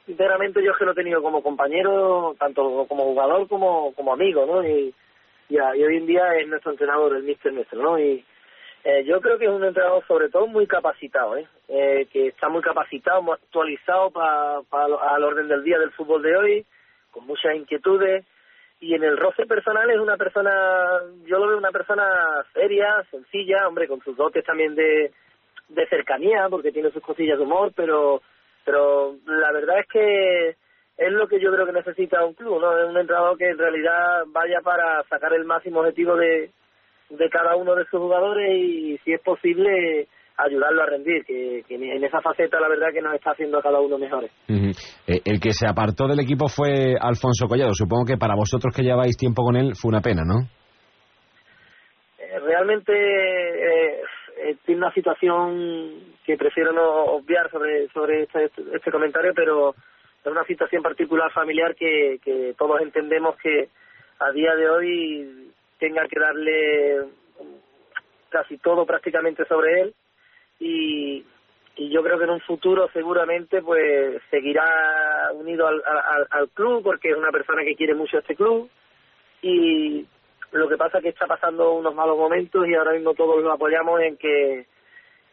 [0.06, 4.46] Sinceramente yo es que lo he tenido como compañero, tanto como jugador como, como amigo,
[4.46, 4.66] ¿no?
[4.66, 4.94] Y,
[5.48, 7.98] y, y hoy en día es nuestro entrenador, el mister nuestro, ¿no?
[7.98, 8.24] Y
[8.84, 11.46] eh, yo creo que es un entrenador sobre todo muy capacitado, ¿eh?
[11.68, 16.22] eh que está muy capacitado, muy actualizado para pa, al orden del día del fútbol
[16.22, 16.66] de hoy,
[17.10, 18.24] con muchas inquietudes
[18.80, 23.66] y en el roce personal es una persona, yo lo veo una persona seria, sencilla,
[23.66, 25.12] hombre, con sus dotes también de,
[25.68, 28.22] de cercanía, porque tiene sus cosillas de humor, pero
[28.64, 30.56] pero la verdad es que
[30.98, 32.76] es lo que yo creo que necesita un club, ¿no?
[32.78, 36.50] Es un entrenador que en realidad vaya para sacar el máximo objetivo de,
[37.10, 41.74] de cada uno de sus jugadores y, si es posible, ayudarlo a rendir, que, que
[41.74, 44.30] en esa faceta la verdad que nos está haciendo a cada uno mejores.
[44.48, 44.94] Uh -huh.
[45.06, 47.74] eh, el que se apartó del equipo fue Alfonso Collado.
[47.74, 50.48] Supongo que para vosotros que lleváis tiempo con él fue una pena, ¿no?
[52.18, 54.00] Eh, realmente eh,
[54.38, 59.74] eh, tiene una situación que prefiero no obviar sobre sobre este, este comentario, pero
[60.26, 63.68] es una situación particular familiar que, que todos entendemos que
[64.18, 67.04] a día de hoy tenga que darle
[68.28, 69.94] casi todo prácticamente sobre él
[70.58, 71.24] y,
[71.76, 76.82] y yo creo que en un futuro seguramente pues seguirá unido al, al, al club
[76.82, 78.68] porque es una persona que quiere mucho este club
[79.42, 80.04] y
[80.50, 83.52] lo que pasa es que está pasando unos malos momentos y ahora mismo todos lo
[83.52, 84.66] apoyamos en que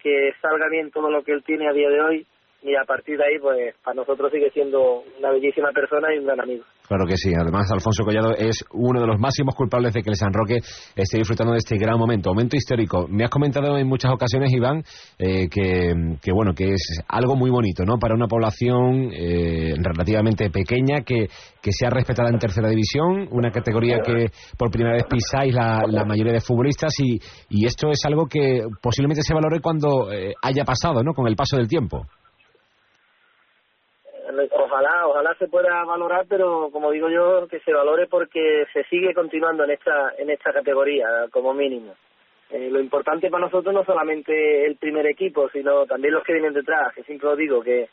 [0.03, 2.27] que salga bien todo lo que él tiene a día de hoy
[2.63, 6.25] y a partir de ahí, pues para nosotros sigue siendo una bellísima persona y un
[6.25, 6.63] gran amigo.
[6.87, 7.33] Claro que sí.
[7.37, 10.59] Además, Alfonso Collado es uno de los máximos culpables de que el San Roque
[10.95, 13.05] esté disfrutando de este gran momento, momento histórico.
[13.09, 14.81] Me has comentado en muchas ocasiones, Iván,
[15.19, 17.97] eh, que, que, bueno, que es algo muy bonito, ¿no?
[17.97, 21.27] Para una población eh, relativamente pequeña que,
[21.61, 26.05] que sea respetada en tercera división, una categoría que por primera vez pisáis la, la
[26.05, 30.63] mayoría de futbolistas y, y esto es algo que posiblemente se valore cuando eh, haya
[30.63, 31.13] pasado, ¿no?
[31.13, 32.05] Con el paso del tiempo
[34.73, 39.13] ojalá, ojalá se pueda valorar, pero como digo yo, que se valore porque se sigue
[39.13, 41.95] continuando en esta, en esta categoría, como mínimo.
[42.49, 46.53] Eh, lo importante para nosotros no solamente el primer equipo, sino también los que vienen
[46.53, 47.89] detrás, que siempre lo digo, que,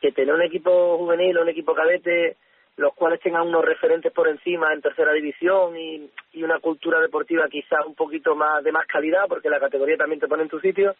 [0.00, 2.36] que tener un equipo juvenil o un equipo cadete,
[2.76, 7.48] los cuales tengan unos referentes por encima en tercera división y, y una cultura deportiva
[7.48, 10.60] quizás un poquito más de más calidad, porque la categoría también te pone en tu
[10.60, 10.94] sitio,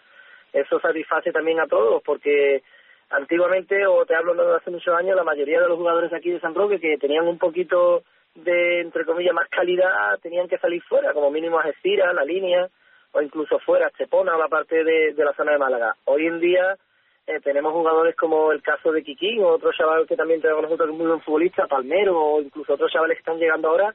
[0.53, 2.63] eso satisface también a todos, porque
[3.11, 6.41] antiguamente, o te hablo de hace muchos años, la mayoría de los jugadores aquí de
[6.41, 8.03] San Roque que tenían un poquito
[8.35, 12.69] de, entre comillas, más calidad, tenían que salir fuera, como mínimo a Gestira, la línea,
[13.13, 15.95] o incluso fuera, Estepona, la parte de, la zona de Málaga.
[16.05, 16.77] Hoy en día
[17.27, 20.91] eh, tenemos jugadores como el caso de Kikín, o otro chaval que también tenemos nosotros,
[20.91, 23.95] muy buen futbolista, Palmero, o incluso otros chavales que están llegando ahora,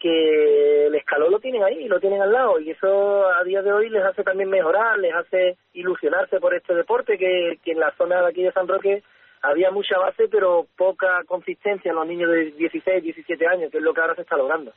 [0.00, 3.72] que el escalón lo tienen ahí, lo tienen al lado, y eso a día de
[3.72, 7.94] hoy les hace también mejorar, les hace ilusionarse por este deporte, que, que en la
[7.96, 9.02] zona de aquí de San Roque
[9.42, 13.84] había mucha base, pero poca consistencia en los niños de 16, 17 años, que es
[13.84, 14.72] lo que ahora se está logrando.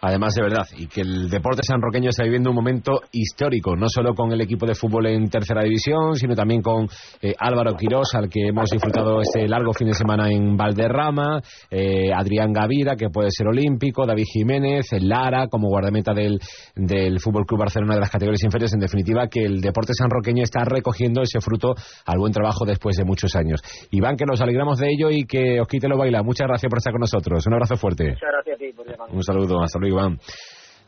[0.00, 4.14] Además, de verdad, y que el deporte sanroqueño está viviendo un momento histórico, no solo
[4.14, 6.86] con el equipo de fútbol en tercera división, sino también con
[7.20, 12.12] eh, Álvaro Quirós, al que hemos disfrutado este largo fin de semana en Valderrama, eh,
[12.14, 16.38] Adrián Gavira, que puede ser olímpico, David Jiménez, Lara, como guardameta del,
[16.76, 18.74] del Fútbol Club Barcelona de las categorías inferiores.
[18.74, 21.74] En definitiva, que el deporte sanroqueño está recogiendo ese fruto
[22.06, 23.60] al buen trabajo después de muchos años.
[23.90, 26.22] Iván, que nos alegramos de ello y que os quite lo baila.
[26.22, 27.46] Muchas gracias por estar con nosotros.
[27.46, 28.04] Un abrazo fuerte.
[28.04, 29.08] Muchas gracias a ti por llamar.
[29.10, 29.62] Un saludo.
[29.62, 30.18] Hasta luego, Iván.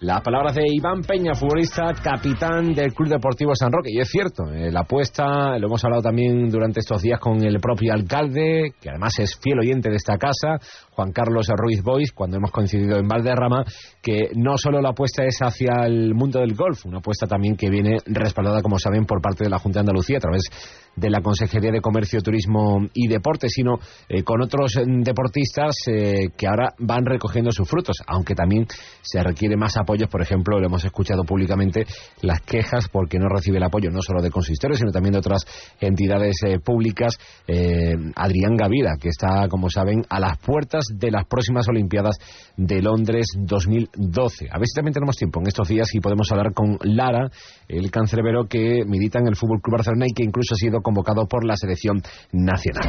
[0.03, 3.91] Las palabras de Iván Peña, futbolista, capitán del Club Deportivo San Roque.
[3.93, 7.61] Y es cierto, eh, la apuesta, lo hemos hablado también durante estos días con el
[7.61, 10.59] propio alcalde, que además es fiel oyente de esta casa,
[10.95, 13.65] Juan Carlos Ruiz Bois, cuando hemos coincidido en Valderrama,
[14.03, 17.71] que no solo la apuesta es hacia el mundo del golf, una apuesta también que
[17.71, 20.43] viene respaldada, como saben, por parte de la Junta de Andalucía a través
[20.95, 23.79] de la Consejería de Comercio, Turismo y Deporte, sino
[24.09, 28.67] eh, con otros mm, deportistas eh, que ahora van recogiendo sus frutos, aunque también
[29.01, 31.87] se requiere más apoyos, por ejemplo, lo hemos escuchado públicamente,
[32.21, 35.47] las quejas porque no recibe el apoyo no solo de consistorios, sino también de otras
[35.81, 37.17] entidades eh, públicas.
[38.15, 42.17] Adrián Gavira, que está, como saben, a las puertas de las próximas Olimpiadas
[42.57, 44.49] de Londres 2012.
[44.51, 47.31] A ver si también tenemos tiempo en estos días y podemos hablar con Lara,
[47.69, 51.27] el cancerbero que milita en el Fútbol Club Barcelona y que incluso ha sido convocado
[51.27, 52.89] por la selección nacional.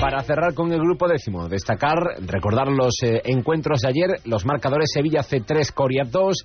[0.00, 4.90] Para cerrar con el grupo décimo, destacar, recordar los eh, encuentros de ayer, los marcadores
[4.92, 6.36] Sevilla C3, Coria 2,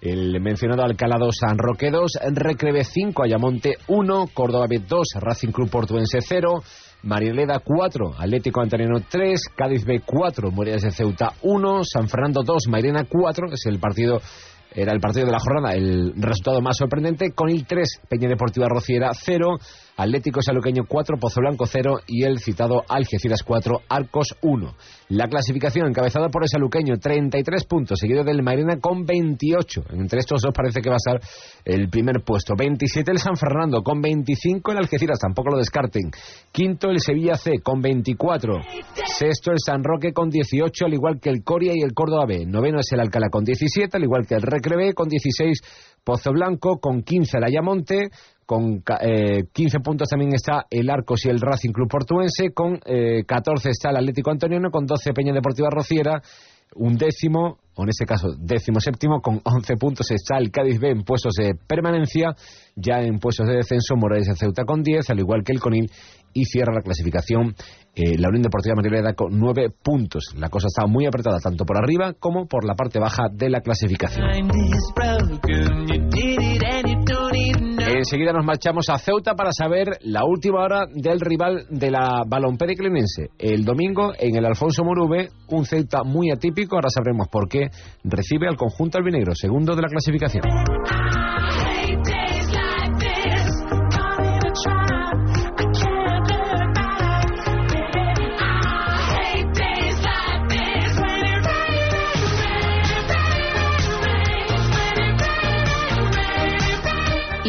[0.00, 5.50] el mencionado Alcalá 2, San Roque 2, Recreve 5, Ayamonte 1, Córdoba B 2, Racing
[5.50, 6.62] Club Portuense 0,
[7.02, 12.64] Marileda 4, Atlético Antoniano 3, Cádiz B 4, Moreras de Ceuta 1, San Fernando 2,
[12.68, 14.20] Mairena 4, es el partido
[14.72, 18.68] era el partido de la jornada, el resultado más sorprendente, con el 3, Peña Deportiva
[18.68, 19.58] Rociera 0,
[20.00, 24.74] Atlético Saluqueño 4, Pozo Blanco 0 y el citado Algeciras 4, Arcos 1.
[25.10, 29.82] La clasificación encabezada por el Saluqueño 33 puntos, seguido del Mairena con 28.
[29.90, 31.20] Entre estos dos parece que va a ser
[31.66, 32.54] el primer puesto.
[32.56, 36.10] 27 el San Fernando con 25 el Algeciras, tampoco lo descarten.
[36.50, 38.54] Quinto el Sevilla C con 24.
[39.04, 42.46] Sexto el San Roque con 18, al igual que el Coria y el Córdoba B.
[42.46, 45.60] Noveno es el Alcalá con 17, al igual que el Recrebe con 16.
[46.02, 48.08] Pozo Blanco con 15 el Ayamonte,
[48.50, 53.22] con eh, 15 puntos también está el Arcos y el Racing Club Portuense, con eh,
[53.24, 56.20] 14 está el Atlético Antoniano, con 12 Peña Deportiva Rociera,
[56.74, 60.90] un décimo, o en este caso décimo séptimo, con 11 puntos está el Cádiz B
[60.90, 62.34] en puestos de permanencia,
[62.74, 65.88] ya en puestos de descenso Morales de Ceuta con 10, al igual que el Conil,
[66.32, 67.54] y cierra la clasificación
[67.94, 70.34] eh, la Unión Deportiva Marileda con 9 puntos.
[70.36, 73.60] La cosa está muy apretada tanto por arriba como por la parte baja de la
[73.60, 74.26] clasificación.
[78.00, 82.82] Enseguida nos marchamos a Ceuta para saber la última hora del rival de la Balompédica
[82.82, 83.28] Clinense.
[83.38, 87.68] El domingo en el Alfonso Morube, un Ceuta muy atípico, ahora sabremos por qué,
[88.02, 90.44] recibe al conjunto albinegro, segundo de la clasificación.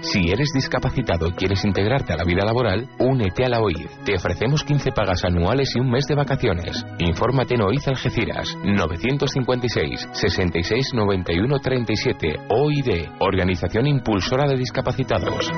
[0.00, 3.86] Si eres discapacitado y quieres integrarte a la vida laboral, únete a la OID.
[4.04, 6.84] Te ofrecemos 15 pagas anuales y un mes de vacaciones.
[6.98, 15.50] Infórmate en OID Algeciras 956 66 91 37 OID, Organización Impulsora de Discapacitados.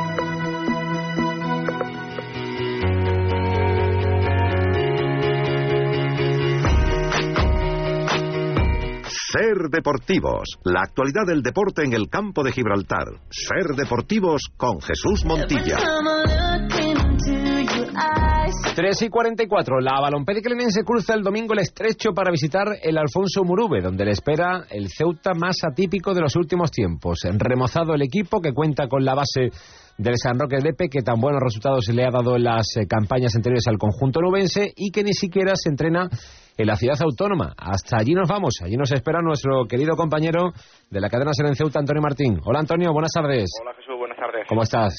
[9.30, 13.08] Ser Deportivos, la actualidad del deporte en el campo de Gibraltar.
[13.28, 15.76] Ser Deportivos con Jesús Montilla.
[15.76, 19.80] Every time I look into your eyes, 3 y 44.
[19.80, 24.12] La Balompédica Clenense cruza el domingo el estrecho para visitar el Alfonso Murube, donde le
[24.12, 27.18] espera el Ceuta más atípico de los últimos tiempos.
[27.30, 29.50] Remozado el equipo que cuenta con la base
[29.98, 32.86] del San Roque de Lepe, que tan buenos resultados le ha dado en las eh,
[32.88, 36.08] campañas anteriores al conjunto nubense y que ni siquiera se entrena
[36.56, 37.52] en la ciudad autónoma.
[37.58, 38.54] Hasta allí nos vamos.
[38.62, 40.52] Allí nos espera nuestro querido compañero
[40.88, 42.38] de la cadena Ser en Ceuta, Antonio Martín.
[42.44, 43.50] Hola Antonio, buenas tardes.
[43.60, 44.46] Hola Jesús, buenas tardes.
[44.48, 44.94] ¿Cómo estás?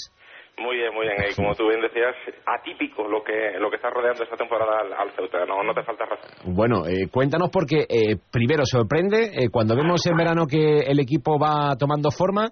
[0.57, 1.15] Muy bien, muy bien.
[1.31, 4.91] Y como tú bien decías, atípico lo que lo que está rodeando esta temporada al,
[4.91, 5.45] al Ceuta.
[5.45, 6.53] No, no te falta razón.
[6.53, 11.39] Bueno, eh, cuéntanos porque eh, primero sorprende eh, cuando vemos en verano que el equipo
[11.39, 12.51] va tomando forma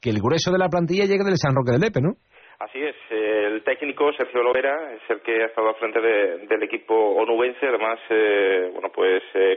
[0.00, 2.14] que el grueso de la plantilla llegue del San Roque del Lepe, ¿no?
[2.60, 6.62] Así es, el técnico Sergio Lovera es el que ha estado al frente de- del
[6.64, 9.56] equipo onubense, además, eh, bueno, pues eh,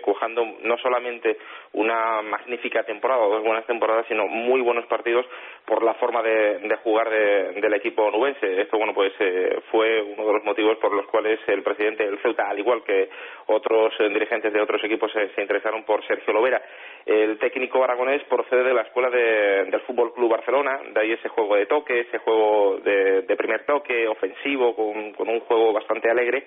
[0.64, 1.36] no solamente
[1.74, 5.26] una magnífica temporada dos buenas temporadas, sino muy buenos partidos
[5.66, 8.62] por la forma de, de jugar de- del equipo onubense.
[8.62, 12.20] Esto, bueno, pues eh, fue uno de los motivos por los cuales el presidente del
[12.22, 13.10] Ceuta, al igual que
[13.48, 16.62] otros eh, dirigentes de otros equipos, se, se interesaron por Sergio Lovera.
[17.06, 21.30] El técnico aragonés procede de la escuela de- del Fútbol Club Barcelona, de ahí ese
[21.30, 26.10] juego de toque, ese juego de, de primer toque, ofensivo, con, con un juego bastante
[26.10, 26.46] alegre.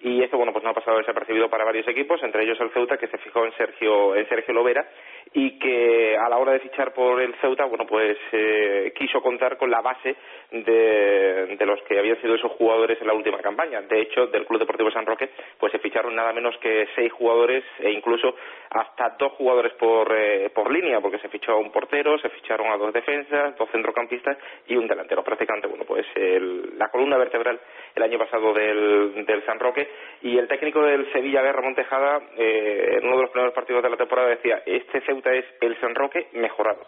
[0.00, 2.98] Y esto, bueno, pues no ha pasado desapercibido para varios equipos, entre ellos el Ceuta,
[2.98, 4.86] que se fijó en Sergio, en Sergio Lovera
[5.32, 9.56] y que a la hora de fichar por el Ceuta, bueno, pues eh, quiso contar
[9.56, 10.14] con la base
[10.50, 13.80] de, de los que habían sido esos jugadores en la última campaña.
[13.82, 17.64] De hecho, del Club Deportivo San Roque, pues se ficharon nada menos que seis jugadores
[17.80, 18.34] e incluso
[18.70, 22.68] hasta dos jugadores por, eh, por línea, porque se fichó a un portero, se ficharon
[22.68, 24.36] a dos defensas, dos centrocampistas
[24.68, 25.24] y un delantero.
[25.24, 27.58] Prácticamente, bueno, pues el- la columna vertebral
[27.94, 29.85] el año pasado del, del San Roque
[30.22, 31.52] y el técnico del Sevilla, B.
[31.52, 35.32] Ramón Tejada, eh, en uno de los primeros partidos de la temporada decía, este Ceuta
[35.32, 36.80] es el San Roque mejorado.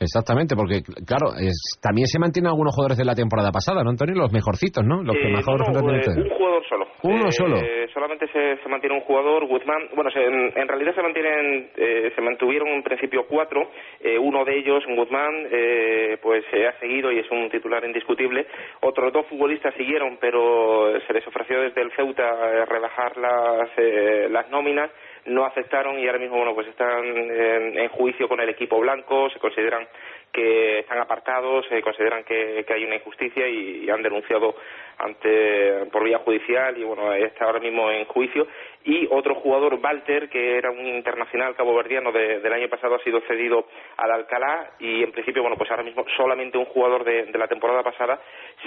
[0.00, 4.14] Exactamente, porque claro, es- también se mantienen algunos jugadores de la temporada pasada, ¿no, Antonio?
[4.16, 5.02] Los mejorcitos, ¿no?
[5.02, 6.83] Los que Eh, mejor no, rendimiento eh, un jugador solo.
[7.06, 7.56] Uno Eh, solo.
[7.92, 9.88] solamente se, se mantiene un jugador, Guzmán.
[9.94, 13.70] Bueno, se- en, en realidad se mantienen, eh, se mantuvieron en principio cuatro.
[14.00, 18.46] Eh, uno de ellos, Guzmán, eh, pues eh, ha seguido y es un titular indiscutible.
[18.80, 24.28] Otros dos futbolistas siguieron, pero se les ofreció desde el Ceuta eh, rebajar las, eh,
[24.30, 24.90] las nóminas.
[25.26, 29.28] No aceptaron y ahora mismo, bueno, pues están en, en juicio con el equipo blanco.
[29.30, 29.86] Se consideran
[30.34, 34.54] que están apartados, se consideran que, que hay una injusticia y, y han denunciado
[34.98, 38.46] ante por vía judicial y bueno está ahora mismo en juicio.
[38.86, 43.20] Y otro jugador Walter que era un internacional caboverdiano de- del año pasado ha sido
[43.22, 43.66] cedido
[43.96, 47.48] al Alcalá y en principio bueno pues ahora mismo solamente un jugador de, de la
[47.48, 48.20] temporada pasada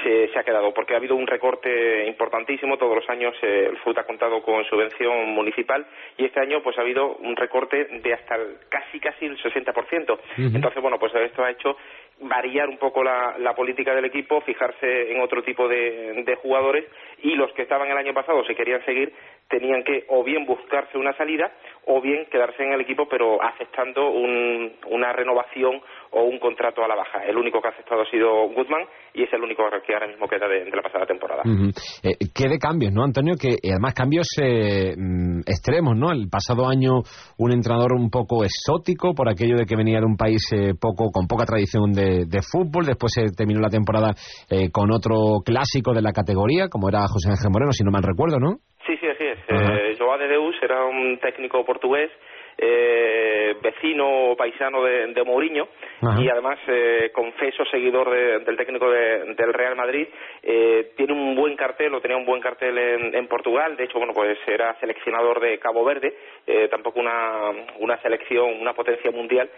[0.03, 2.77] se, se ha quedado porque ha habido un recorte importantísimo.
[2.77, 5.85] Todos los años eh, el FUT ha contado con subvención municipal
[6.17, 10.17] y este año pues ha habido un recorte de hasta el- casi casi el 60%
[10.37, 11.77] entonces bueno pues esto ha hecho
[12.19, 16.85] variar un poco la, la política del equipo, fijarse en otro tipo de, jugadores
[17.21, 19.13] y los que estaban el año pasado, si querían seguir,
[19.49, 21.51] tenían que o bien buscarse una salida
[21.85, 25.81] o bien quedarse en el equipo pero aceptando un- una renovación
[26.11, 27.23] o un contrato a la baja.
[27.25, 28.83] El único que ha aceptado ha sido Guzmán
[29.13, 31.43] y es el único que ahora mismo queda de, la pasada temporada.
[31.45, 31.69] Ujú.
[32.03, 33.35] Eh, ¿Qué de cambios, no, Antonio?
[33.39, 36.11] Que eh, además cambios eh, mm, extremos, ¿no?
[36.11, 37.01] El pasado año
[37.37, 41.09] un entrenador un poco exótico por aquello de que venía de un país eh, poco
[41.11, 42.85] con poca tradición de, de fútbol.
[42.85, 44.13] Después se terminó la temporada
[44.49, 48.03] eh, con otro clásico de la categoría, como era José Ángel Moreno, si no mal
[48.03, 48.57] recuerdo, ¿no?
[48.87, 49.37] Sí, sí, así es.
[49.49, 52.09] Eh, Joao de Deus era un técnico portugués,
[52.57, 55.67] eh, vecino paisano de, de Mourinho
[56.01, 56.19] Ajá.
[56.21, 60.07] y además eh, confeso seguidor de- del técnico de- del Real Madrid.
[60.41, 63.75] Eh, tiene un buen cartel, o tenía un buen cartel en, en Portugal.
[63.77, 66.15] De hecho, bueno, pues era seleccionador de Cabo Verde,
[66.47, 69.49] eh, tampoco una, una selección, una potencia mundial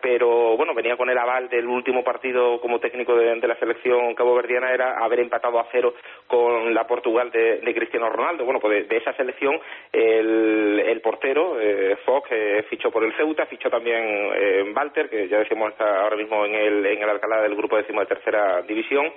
[0.00, 4.14] pero bueno, venía con el aval del último partido como técnico de, de la selección
[4.14, 5.94] caboverdiana era haber empatado a cero
[6.26, 8.44] con la Portugal de, Cristiano Ronaldo.
[8.44, 9.60] Bueno, pues de, esa selección
[9.92, 15.28] el, el portero, eh, Fox, eh, fichó por el Ceuta, fichó también eh, Walter, que
[15.28, 18.62] ya decimos está ahora mismo en el, en el Alcalá del grupo décimo de tercera
[18.62, 19.12] división,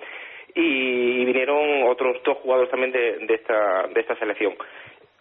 [0.54, 4.54] y, vinieron otros dos jugadores también de, de esta, de esta selección.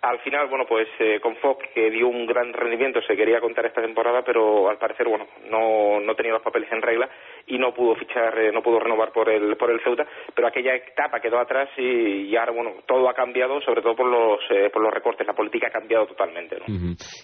[0.03, 3.67] Al final, bueno, pues eh, con Fox, que dio un gran rendimiento, se quería contar
[3.67, 7.07] esta temporada, pero al parecer, bueno, no, no tenía los papeles en regla
[7.47, 10.75] y no pudo fichar, eh, no pudo renovar por el, por el Ceuta, pero aquella
[10.75, 14.71] etapa quedó atrás y, y ahora, bueno, todo ha cambiado, sobre todo por los, eh,
[14.73, 16.65] por los recortes, la política ha cambiado totalmente, ¿no?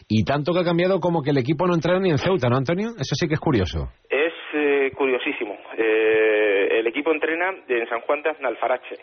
[0.07, 2.59] Y tanto que ha cambiado como que el equipo no entra ni en Ceuta, ¿no,
[2.59, 2.89] Antonio?
[2.99, 3.89] Eso sí que es curioso.
[4.11, 5.56] Es eh, curiosísimo.
[5.79, 8.97] Eh, el equipo entrena en San Juan de Aznalfarache.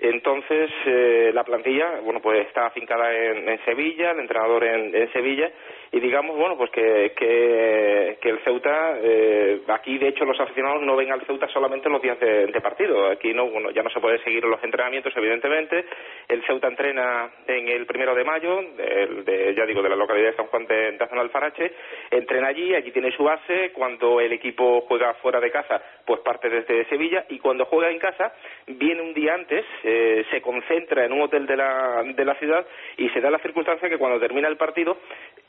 [0.00, 5.12] Entonces, eh, la plantilla, bueno, pues está afincada en, en Sevilla, el entrenador en, en
[5.12, 5.50] Sevilla,
[5.92, 10.82] y digamos, bueno, pues que, que, que el Ceuta, eh, aquí de hecho los aficionados
[10.82, 13.08] no ven al Ceuta solamente los días de, de partido.
[13.10, 15.84] Aquí no, bueno, ya no se puede seguir los entrenamientos, evidentemente.
[16.28, 20.30] El Ceuta entrena en el primero de mayo, del- de, ya digo, de la localidad
[20.30, 21.72] de San Juan de, de Aznalfarache.
[22.10, 23.72] Entrena allí, allí tiene su base.
[23.72, 27.24] Cuando el equipo juega fuera de casa, pues parte desde Sevilla.
[27.28, 28.32] Y cuando juega en casa,
[28.66, 32.66] viene un día antes, eh, se concentra en un hotel de la, de la ciudad
[32.96, 34.98] y se da la circunstancia que cuando termina el partido,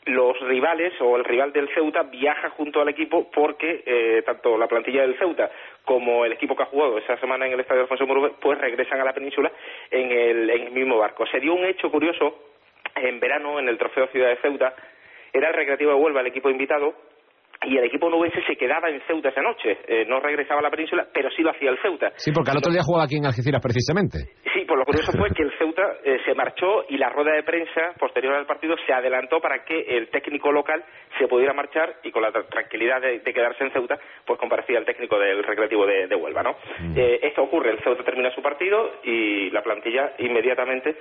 [0.06, 4.68] los rivales o el rival del Ceuta viaja junto al equipo porque eh, tanto la
[4.68, 5.50] plantilla del Ceuta
[5.86, 9.00] como el equipo que ha jugado esa semana en el estadio Alfonso Murube pues regresan
[9.00, 9.52] a la península
[9.90, 11.26] en el, en el mismo barco.
[11.28, 12.54] Se dio un hecho curioso
[12.96, 14.74] en verano en el Trofeo Ciudad de Ceuta,
[15.32, 16.94] era el Recreativo de Huelva el equipo invitado
[17.66, 20.72] y el equipo nubense se quedaba en Ceuta esa noche, Eh, no regresaba a la
[20.72, 22.12] península, pero sí lo hacía el Ceuta.
[22.16, 24.20] Sí, porque al otro día jugaba aquí en Algeciras precisamente.
[24.54, 27.44] Sí, pues lo curioso fue que el Ceuta eh, se marchó y la rueda de
[27.44, 30.84] prensa posterior al partido se adelantó para que el técnico local
[31.18, 34.80] se pudiera marchar y con la tra- tranquilidad de, de quedarse en Ceuta, pues comparecía
[34.80, 36.56] el técnico del Recreativo de, de Huelva, ¿no?
[36.96, 40.96] Eh, esto ocurre, el Ceuta termina su partido y la plantilla inmediatamente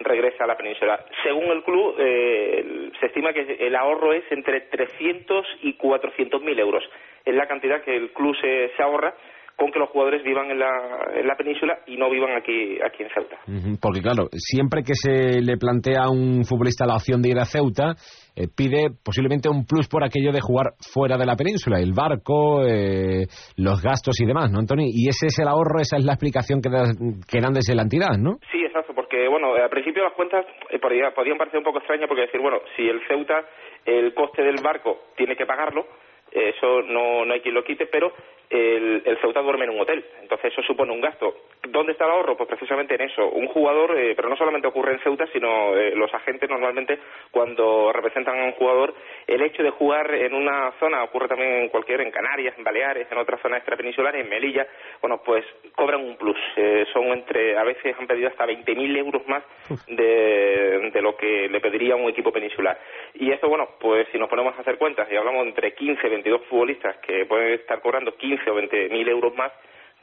[0.00, 1.04] regresa a la península.
[1.22, 6.58] Según el club, eh, se estima que el ahorro es entre 300 y 400 mil
[6.58, 6.82] euros.
[7.24, 9.14] Es la cantidad que el club se, se ahorra
[9.58, 10.70] con que los jugadores vivan en la,
[11.16, 13.38] en la península y no vivan aquí, aquí en Ceuta.
[13.82, 17.44] Porque claro, siempre que se le plantea a un futbolista la opción de ir a
[17.44, 17.96] Ceuta,
[18.38, 22.62] eh, pide posiblemente un plus por aquello de jugar fuera de la península, el barco,
[22.64, 23.26] eh,
[23.56, 24.86] los gastos y demás, ¿no, Antonio?
[24.86, 26.94] Y ese es el ahorro, esa es la explicación que, da-
[27.26, 28.38] que dan desde la entidad, ¿no?
[28.52, 32.06] Sí, exacto, porque bueno, al principio las cuentas eh, podía- podían parecer un poco extrañas
[32.06, 33.42] porque decir, bueno, si el Ceuta
[33.84, 35.86] el coste del barco tiene que pagarlo,
[36.30, 38.12] eh, eso no, no hay quien lo quite, pero
[38.50, 41.34] el, el Ceuta duerme en un hotel, entonces eso supone un gasto.
[41.68, 42.36] ¿Dónde está el ahorro?
[42.36, 43.28] Pues precisamente en eso.
[43.28, 46.98] Un jugador, eh, pero no solamente ocurre en Ceuta, sino eh, los agentes normalmente
[47.30, 48.94] cuando representan a un jugador,
[49.26, 53.10] el hecho de jugar en una zona, ocurre también en cualquier, en Canarias, en Baleares,
[53.10, 54.66] en otras zonas extrapeninsulares, en Melilla,
[55.00, 55.44] bueno, pues
[55.74, 56.38] cobran un plus.
[56.56, 59.42] Eh, son entre, a veces han pedido hasta 20.000 euros más
[59.88, 62.78] de, de lo que le pediría un equipo peninsular.
[63.14, 66.10] Y esto, bueno, pues si nos ponemos a hacer cuentas y hablamos entre 15 y
[66.10, 69.52] 22 futbolistas que pueden estar cobrando 15 o 20 mil euros más,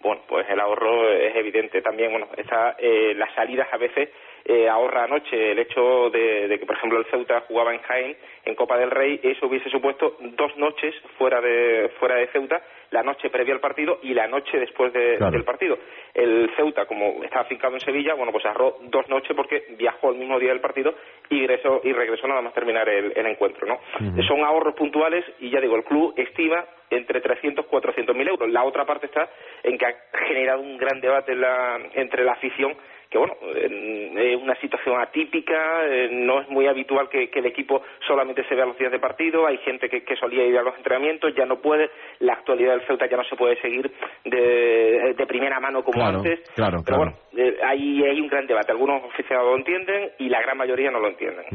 [0.02, 1.82] bueno, pues el ahorro es evidente.
[1.82, 4.10] También, bueno, está, eh, las salidas a veces
[4.44, 8.16] eh, ahorra anoche el hecho de, de que, por ejemplo, el Ceuta jugaba en Jaén,
[8.46, 12.62] en Copa del Rey, eso hubiese supuesto dos noches fuera de, fuera de Ceuta,
[12.92, 15.32] la noche previa al partido y la noche después de- Claro.
[15.32, 15.80] del partido.
[16.14, 20.18] El Ceuta, como estaba afincado en Sevilla, bueno, pues ahorró dos noches porque viajó el
[20.20, 20.94] mismo día del partido
[21.30, 23.80] y regresó, y regresó nada más terminar el, el encuentro, ¿no?
[24.28, 28.50] Son ahorros puntuales y ya digo, el club estima entre 300 y 400 mil euros.
[28.50, 29.30] La otra parte está
[29.64, 29.94] en que ha
[30.28, 32.74] generado un gran debate en la- entre la afición
[33.08, 37.46] que bueno, en- es una situación atípica, eh, no es muy habitual que, que el
[37.46, 40.64] equipo solamente se vea los días de partido, hay gente que, que solía ir a
[40.64, 41.88] los entrenamientos, ya no puede,
[42.20, 43.90] la actualidad del Ceuta ya no se puede seguir
[44.26, 47.12] de, de primera mano como Claro, antes, claro, pero claro.
[47.32, 50.90] bueno, eh, ahí hay un gran debate, algunos aficionados lo entienden y la gran mayoría
[50.92, 51.46] no lo entienden.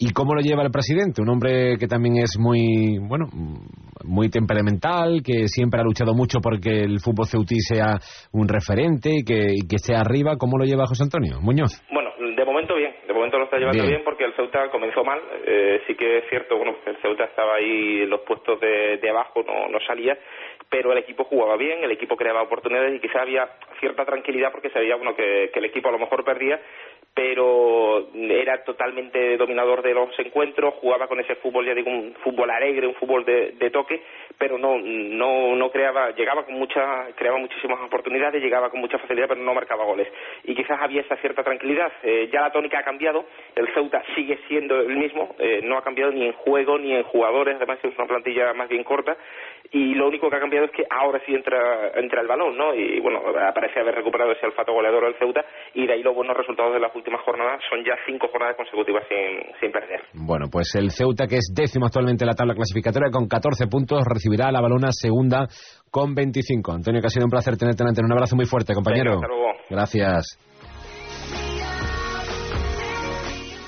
[0.00, 1.20] ¿Y cómo lo lleva el presidente?
[1.22, 3.26] Un hombre que también es muy, bueno,
[4.04, 7.98] muy temperamental, que siempre ha luchado mucho porque el fútbol ceutí sea
[8.32, 10.36] un referente y que, y que esté arriba.
[10.38, 11.82] ¿Cómo lo lleva José Antonio Muñoz?
[11.90, 13.94] Bueno, de momento bien, de momento lo está llevando Bien.
[13.94, 17.56] bien, porque el Ceuta comenzó mal, eh, sí que es cierto, bueno, el Ceuta estaba
[17.56, 20.18] ahí en los puestos de, de abajo, no, no salía,
[20.68, 23.48] pero el equipo jugaba bien, el equipo creaba oportunidades y quizá había
[23.80, 26.60] cierta tranquilidad porque sabía, bueno, que, que el equipo a lo mejor perdía,
[27.14, 32.50] pero era totalmente dominador de los encuentros, jugaba con ese fútbol, ya digo, un fútbol
[32.50, 34.02] alegre, un fútbol de, de toque,
[34.36, 39.28] pero no, no, no creaba, llegaba con mucha, creaba muchísimas oportunidades, llegaba con mucha facilidad,
[39.28, 40.08] pero no marcaba goles.
[40.42, 41.92] Y quizás había esa cierta tranquilidad.
[42.02, 45.82] Eh, ya la tónica ha cambiado, el Ceuta sigue siendo el mismo, eh, no ha
[45.82, 49.16] cambiado ni en juego ni en jugadores, además es una plantilla más bien corta,
[49.70, 52.74] y lo único que ha cambiado es que ahora sí entra, entra el balón, ¿no?
[52.74, 53.22] Y bueno,
[53.54, 55.44] parece haber recuperado ese olfato goleador del Ceuta,
[55.74, 59.04] y de ahí los buenos resultados de las últimas jornadas son ya cinco jornadas consecutivas
[59.08, 60.00] sin, sin perder.
[60.14, 64.02] Bueno, pues el Ceuta, que es décimo actualmente en la tabla clasificatoria con 14 puntos,
[64.08, 65.46] recibirá a la balona segunda
[65.90, 66.72] con 25.
[66.72, 68.06] Antonio, que ha sido un placer tenerte en antena.
[68.06, 69.20] Un abrazo muy fuerte, compañero.
[69.20, 69.52] Venga, hasta luego.
[69.68, 70.38] Gracias.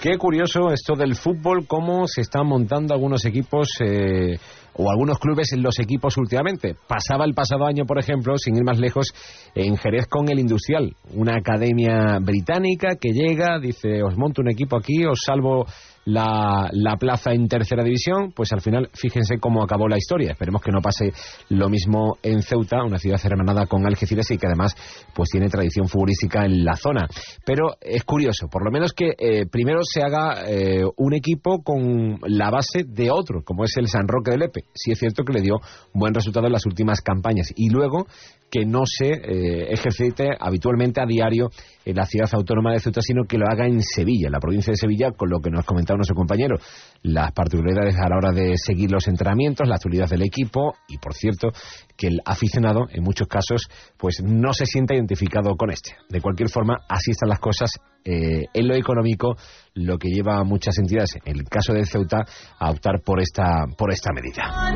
[0.02, 4.38] Qué curioso esto del fútbol, cómo se están montando algunos equipos eh,
[4.78, 6.74] o algunos clubes en los equipos últimamente.
[6.86, 9.06] Pasaba el pasado año, por ejemplo, sin ir más lejos,
[9.54, 14.76] en Jerez con el Industrial, una academia británica que llega, dice, os monto un equipo
[14.76, 15.66] aquí, os salvo
[16.06, 20.32] la, la plaza en tercera división, pues al final fíjense cómo acabó la historia.
[20.32, 21.12] Esperemos que no pase
[21.50, 24.74] lo mismo en Ceuta, una ciudad hermanada con Algeciras y que además
[25.14, 27.08] pues tiene tradición futbolística en la zona.
[27.44, 32.20] Pero es curioso, por lo menos que eh, primero se haga eh, un equipo con
[32.22, 34.60] la base de otro, como es el San Roque de Lepe.
[34.74, 35.56] Sí es cierto que le dio
[35.92, 37.52] buen resultado en las últimas campañas.
[37.56, 38.06] Y luego
[38.50, 41.50] que no se eh, ejercite habitualmente a diario
[41.84, 44.76] en la ciudad autónoma de Ceuta, sino que lo haga en Sevilla, la provincia de
[44.76, 46.56] Sevilla, con lo que nos comentaba nuestro compañero,
[47.02, 51.14] las particularidades a la hora de seguir los entrenamientos, la actualidad del equipo y, por
[51.14, 51.48] cierto,
[51.96, 55.96] que el aficionado, en muchos casos, pues no se sienta identificado con este.
[56.08, 57.70] De cualquier forma, así están las cosas
[58.04, 59.36] eh, en lo económico,
[59.74, 62.18] lo que lleva a muchas entidades, en el caso de Ceuta,
[62.58, 64.74] a optar por esta, por esta medida.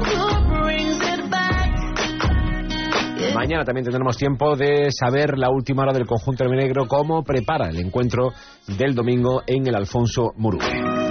[3.35, 7.79] Mañana también tendremos tiempo de saber la última hora del conjunto negro cómo prepara el
[7.79, 8.33] encuentro
[8.66, 11.09] del domingo en el Alfonso Murube.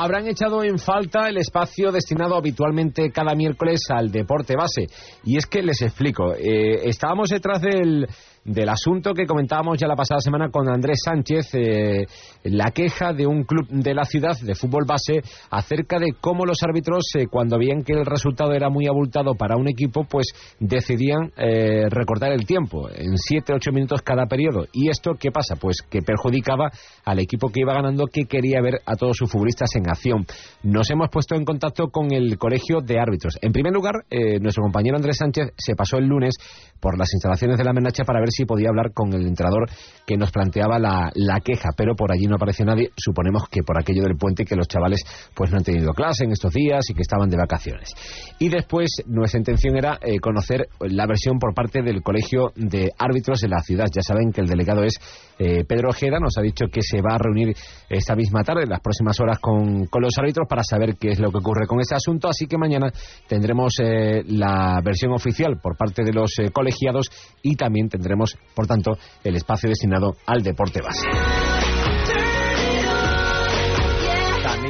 [0.00, 4.86] Habrán echado en falta el espacio destinado habitualmente cada miércoles al deporte base.
[5.24, 8.06] Y es que les explico, eh, estábamos detrás del
[8.48, 12.06] del asunto que comentábamos ya la pasada semana con Andrés Sánchez, eh,
[12.44, 15.20] la queja de un club de la ciudad de fútbol base
[15.50, 19.56] acerca de cómo los árbitros, eh, cuando veían que el resultado era muy abultado para
[19.56, 20.28] un equipo, pues
[20.58, 24.66] decidían eh, recortar el tiempo en 7-8 minutos cada periodo.
[24.72, 25.56] ¿Y esto qué pasa?
[25.56, 26.70] Pues que perjudicaba
[27.04, 30.24] al equipo que iba ganando, que quería ver a todos sus futbolistas en acción.
[30.62, 33.36] Nos hemos puesto en contacto con el colegio de árbitros.
[33.42, 33.94] En primer lugar,
[34.40, 36.34] nuestro compañero Andrés Sánchez se pasó el lunes
[36.80, 39.68] por las instalaciones de la Menacha para ver si podía hablar con el entrenador
[40.06, 42.90] que nos planteaba la, queja, pero por allí no apareció nadie.
[42.96, 45.02] Suponemos que por aquello del puente que los chavales
[45.34, 47.90] pues no han tenido clase en estos días y que estaban de vacaciones.
[48.38, 53.40] Y después nuestra intención era eh, conocer la versión por parte del Colegio de Árbitros
[53.40, 53.86] de la ciudad.
[53.94, 54.94] Ya saben que el delegado es
[55.38, 57.54] eh, Pedro Ojeda, nos ha dicho que se va a reunir
[57.88, 61.20] esta misma tarde, en las próximas horas, con, con los árbitros para saber qué es
[61.20, 62.28] lo que ocurre con este asunto.
[62.28, 62.92] Así que mañana
[63.26, 67.10] tendremos eh, la versión oficial por parte de los colegiados
[67.42, 71.06] y también tendremos por tanto, el espacio destinado al deporte base.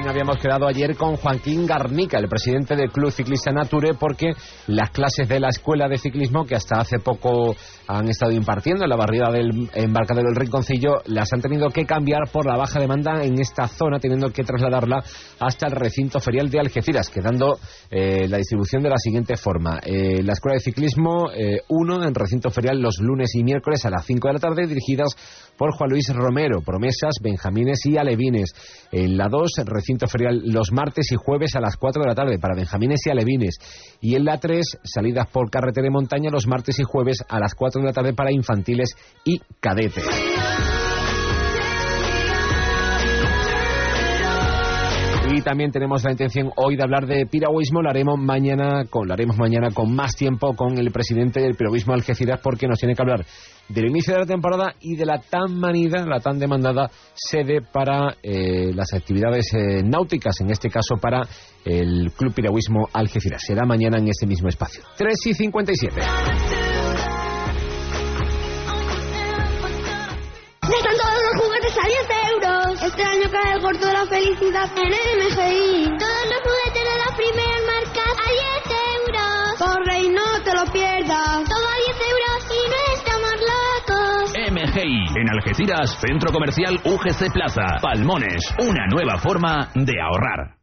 [0.09, 4.33] Habíamos quedado ayer con Joaquín Garnica, el presidente del Club Ciclista Nature, porque
[4.67, 7.55] las clases de la Escuela de Ciclismo, que hasta hace poco
[7.87, 12.31] han estado impartiendo en la barriada del embarcadero del Rinconcillo, las han tenido que cambiar
[12.33, 15.03] por la baja demanda en esta zona, teniendo que trasladarla
[15.41, 17.59] hasta el recinto ferial de Algeciras, quedando
[17.91, 19.79] eh, la distribución de la siguiente forma.
[19.85, 23.91] Eh, la Escuela de Ciclismo, eh, uno en recinto ferial los lunes y miércoles a
[23.91, 25.15] las 5 de la tarde, dirigidas
[25.59, 28.55] por Juan Luis Romero, Promesas, Benjamines y Alevines.
[28.93, 32.39] En la 2, recinto ferial los martes y jueves a las 4 de la tarde
[32.39, 33.59] para Benjamines y Alevines.
[34.01, 37.55] Y en la 3, salidas por carretera y montaña los martes y jueves a las
[37.55, 38.95] 4 de la tarde para infantiles
[39.25, 40.05] y cadetes.
[45.31, 47.83] Y también tenemos la intención hoy de hablar de piragüismo.
[47.83, 51.93] Lo haremos mañana con, lo haremos mañana con más tiempo con el presidente del piragüismo
[51.93, 53.25] Algeciras porque nos tiene que hablar
[53.69, 58.17] del inicio de la temporada y de la tan manida, la tan demandada sede para
[58.23, 61.23] eh, las actividades eh, náuticas, en este caso para
[61.65, 63.43] el Club Piragüismo Algeciras.
[63.47, 64.83] Será mañana en este mismo espacio.
[64.97, 66.01] 3 y 57.
[72.99, 75.85] Este año cae el corto de la felicidad en MGI.
[75.99, 79.55] Todos los juguetes de las primeras marcas a 10 euros.
[79.57, 81.45] Corre y no te lo pierdas.
[81.45, 84.35] Todo a 10 euros y no estamos locos.
[84.51, 85.21] MGI.
[85.21, 87.79] En Algeciras, Centro Comercial UGC Plaza.
[87.81, 88.53] Palmones.
[88.67, 90.58] Una nueva forma de ahorrar.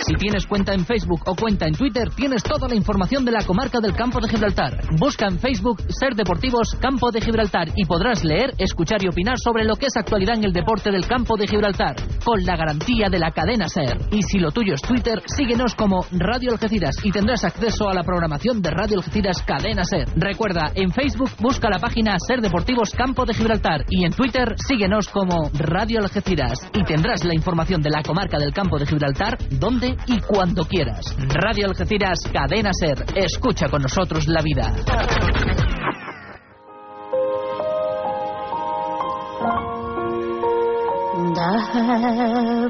[0.00, 3.44] Si tienes cuenta en Facebook o cuenta en Twitter, tienes toda la información de la
[3.44, 4.80] comarca del Campo de Gibraltar.
[4.98, 9.64] Busca en Facebook Ser Deportivos Campo de Gibraltar y podrás leer, escuchar y opinar sobre
[9.64, 11.94] lo que es actualidad en el deporte del Campo de Gibraltar,
[12.24, 13.98] con la garantía de la cadena Ser.
[14.10, 18.02] Y si lo tuyo es Twitter, síguenos como Radio Algeciras y tendrás acceso a la
[18.02, 20.08] programación de Radio Algeciras Cadena Ser.
[20.16, 25.08] Recuerda, en Facebook busca la página Ser Deportivos Campo de Gibraltar y en Twitter síguenos
[25.08, 29.96] como Radio Algeciras y tendrás la información de la comarca del Campo de Gibraltar donde
[30.06, 31.14] y cuando quieras.
[31.28, 33.04] Radio Algeciras, Cadena Ser.
[33.14, 34.74] Escucha con nosotros la vida.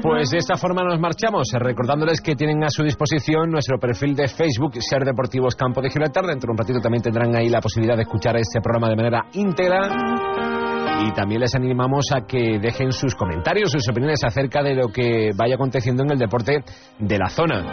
[0.01, 4.27] Pues de esta forma nos marchamos, recordándoles que tienen a su disposición nuestro perfil de
[4.27, 6.25] Facebook, Ser Deportivos Campo de Gibraltar.
[6.25, 9.25] Dentro de un ratito también tendrán ahí la posibilidad de escuchar este programa de manera
[9.33, 10.60] íntegra.
[11.03, 15.31] Y también les animamos a que dejen sus comentarios, sus opiniones acerca de lo que
[15.35, 16.63] vaya aconteciendo en el deporte
[16.99, 17.65] de la zona.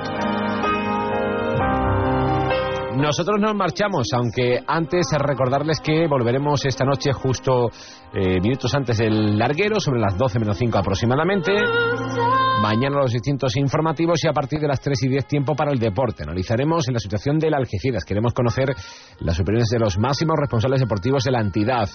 [2.98, 7.70] Nosotros nos marchamos, aunque antes recordarles que volveremos esta noche justo
[8.12, 11.52] eh, minutos antes del larguero, sobre las 12 menos 5 aproximadamente.
[12.60, 15.78] Mañana los distintos informativos y a partir de las 3 y 10 tiempo para el
[15.78, 16.24] deporte.
[16.24, 18.04] Analizaremos la situación del Algeciras.
[18.04, 18.74] Queremos conocer
[19.20, 21.88] las opiniones de los máximos responsables deportivos de la entidad.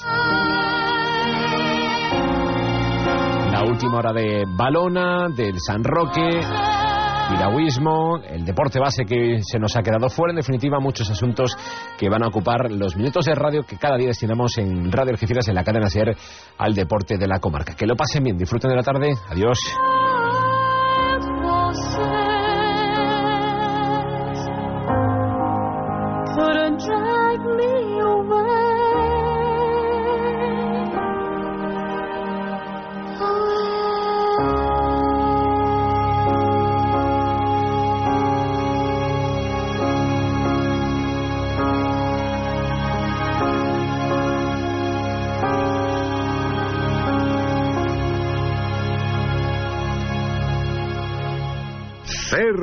[3.64, 6.42] La última hora de Balona, del San Roque,
[7.30, 10.34] piragüismo, el deporte base que se nos ha quedado fuera.
[10.34, 11.56] En definitiva, muchos asuntos
[11.98, 15.48] que van a ocupar los minutos de radio que cada día destinamos en Radio Algeciras,
[15.48, 16.14] en la cadena SER,
[16.58, 17.74] al deporte de la comarca.
[17.74, 19.14] Que lo pasen bien, disfruten de la tarde.
[19.30, 19.58] Adiós.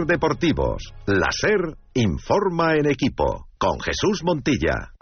[0.07, 0.95] Deportivos.
[1.07, 3.49] La SER informa en equipo.
[3.59, 5.00] Con Jesús Montilla.